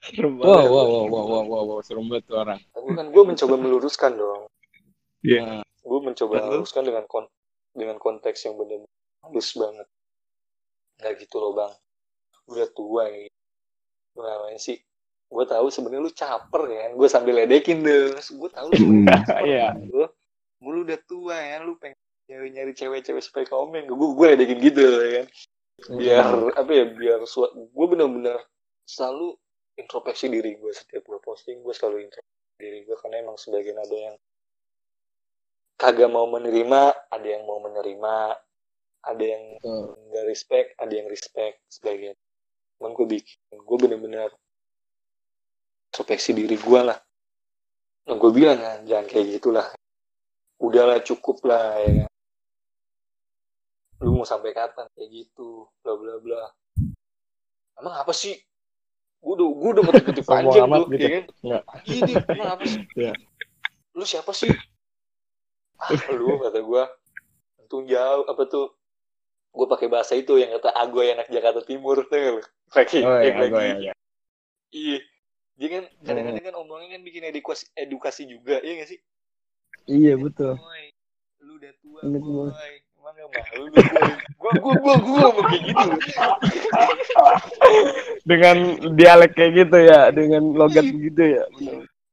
[0.00, 0.68] Serem wow banget.
[0.68, 1.78] wow wow wow wow wow, wow.
[1.80, 2.60] serem banget tuh orang.
[2.70, 4.42] Tapi kan gue mencoba meluruskan dong.
[5.20, 5.64] Iya.
[5.80, 7.24] gue mencoba meluruskan dengan kon
[7.72, 8.84] dengan konteks yang benar
[9.22, 9.88] halus banget.
[10.98, 11.72] Nggak gitu loh bang.
[12.46, 13.28] Udah tua ya.
[14.12, 14.76] Ngapain sih
[15.30, 18.12] gue tahu sebenarnya lu caper kan gue sambil ledekin deh.
[18.16, 19.66] Gue tahu lu sebenarnya caper Iya.
[19.80, 20.04] lu
[20.60, 21.96] lu udah tua ya lu pengen
[22.30, 23.90] nyari nyari cewek-cewek supaya komen.
[23.90, 25.26] Gue gue ledekin gitu ya kan.
[25.98, 26.24] Biar
[26.54, 28.38] apa ya biar gue benar-benar
[28.86, 29.34] selalu
[29.74, 31.58] introspeksi diri gue setiap gue posting.
[31.66, 34.16] Gue selalu introspeksi diri gue karena emang sebagian ada yang
[35.74, 38.14] kagak mau menerima ada yang mau menerima
[39.00, 39.96] ada yang Betul.
[40.12, 42.14] nggak respect ada yang respect sebagian.
[42.78, 44.30] Cuman gue bikin gue bener-bener
[45.90, 46.98] introspeksi diri gue lah.
[48.06, 49.66] Nah, gue bilang kan jangan kayak gitulah.
[50.60, 52.10] Udahlah cukup lah ya kan
[54.00, 54.88] lu mau sampai kapan?
[54.96, 56.42] Kayak gitu bla bla bla.
[57.76, 58.36] Emang apa sih?
[59.20, 61.04] Gue udah gue udah motif-motif panjang amat tuh gitu.
[61.04, 61.24] ya kan?
[61.44, 61.62] Nggak.
[61.84, 62.80] iya Dik, emang apa sih?
[63.00, 63.12] Iya.
[63.90, 64.50] lu siapa sih?
[65.76, 66.82] Ah lu kata gue
[67.60, 68.72] untung jauh apa tuh?
[69.52, 72.42] Gue pakai bahasa itu yang kata agoy anak Jakarta Timur tuh lu?
[72.72, 73.52] Pakai oh yang ya lagi.
[73.52, 73.92] Gue ya, ya.
[74.72, 74.98] iya.
[75.60, 79.00] Dia kan kadang-kadang kan omongnya kan bikin edukasi edukasi juga iya gak sih?
[79.84, 80.56] Iya betul.
[80.56, 80.96] Boy
[81.44, 82.74] lu udah tua boy
[83.18, 83.64] emang gak malu
[84.40, 85.88] gua gua gua gua ngomong kayak gitu.
[88.24, 88.56] Dengan
[88.94, 90.96] dialek kayak gitu ya dengan logat Iya.
[91.10, 91.42] gitu ya.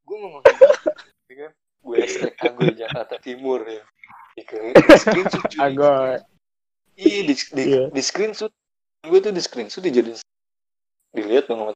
[0.08, 0.76] Gua ngomong kayak gitu
[1.30, 1.52] ya kan?
[1.84, 3.84] Gue hashtag agoy Jakarta Timur ya.
[4.38, 6.22] Di, di screenshot agoy
[6.98, 7.84] iya di, di, Iya.
[7.94, 8.52] di screenshot.
[9.06, 10.20] Gue tuh di screenshot dijadiin
[11.16, 11.74] dilihat dong sama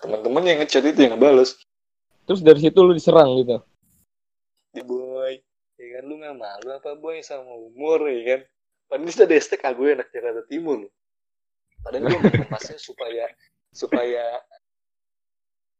[0.00, 1.58] teman-teman yang ngechat itu yang ngebales.
[2.24, 3.58] Terus dari situ lu diserang gitu?
[4.76, 4.82] Ya
[5.96, 6.04] kan?
[6.04, 8.40] Lu nggak malu apa boy sama umur ya kan?
[8.86, 10.86] Padahal ada hashtag aku anak Jakarta Timur.
[11.82, 13.26] Padahal gue mengemasnya supaya
[13.74, 14.42] supaya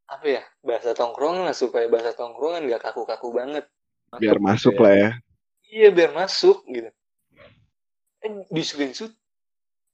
[0.07, 3.65] apa ya bahasa tongkrongan lah supaya bahasa tongkrongan gak kaku-kaku banget.
[4.23, 5.11] Biar masuk lah ya.
[5.67, 6.91] iya biar masuk gitu.
[8.23, 9.11] Eh di screenshot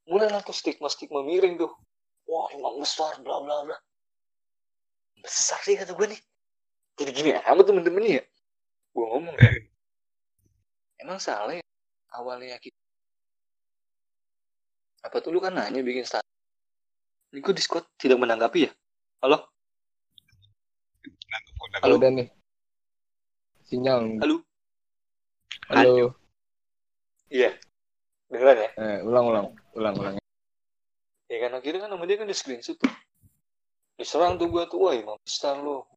[0.05, 1.73] mulai tuh stigma stigma miring tuh.
[2.29, 3.77] Wah imam besar bla bla bla.
[5.25, 6.21] Besar sih kata gue nih.
[7.01, 8.23] Jadi gini amat temen-temen ya.
[8.93, 9.37] Gue ngomong
[11.03, 11.65] emang salah ya
[12.15, 12.79] awalnya kita
[15.03, 16.31] apa tuh lu kan nanya bikin status
[17.35, 18.73] ini gue Discord tidak menanggapi ya
[19.23, 19.51] halo
[21.83, 22.29] Halo dan nih
[23.67, 24.45] sinyal halo
[25.73, 26.13] Halo.
[27.33, 27.57] Iya.
[28.29, 28.71] Dengeran ya?
[28.77, 30.15] Eh, ulang ulang ulang ulang.
[31.33, 32.93] Ya kan akhirnya kan sama dia kan di screenshot tuh.
[33.97, 35.89] Diserang tuh gua tuh, wah Imam Besar lo.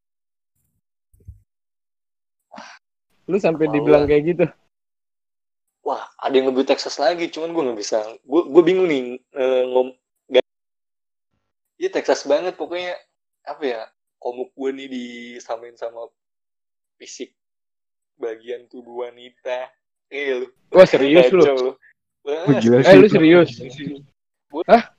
[3.27, 4.45] Lu sampai dibilang kayak gitu.
[5.85, 8.01] Wah, ada yang lebih Texas lagi, cuman gua nggak bisa.
[8.25, 9.93] Gua gua bingung nih eh, ngom
[10.33, 10.45] gak.
[11.77, 12.97] Iya Texas banget pokoknya
[13.45, 13.81] apa ya?
[14.17, 16.09] Komuk gue nih disamain sama
[16.97, 17.37] fisik
[18.17, 19.69] bagian tubuh wanita.
[20.09, 20.47] Eh lu.
[20.73, 21.77] Wah, serius lu?
[22.25, 23.53] Wah, Eh, lu serius?
[24.65, 24.94] Hah?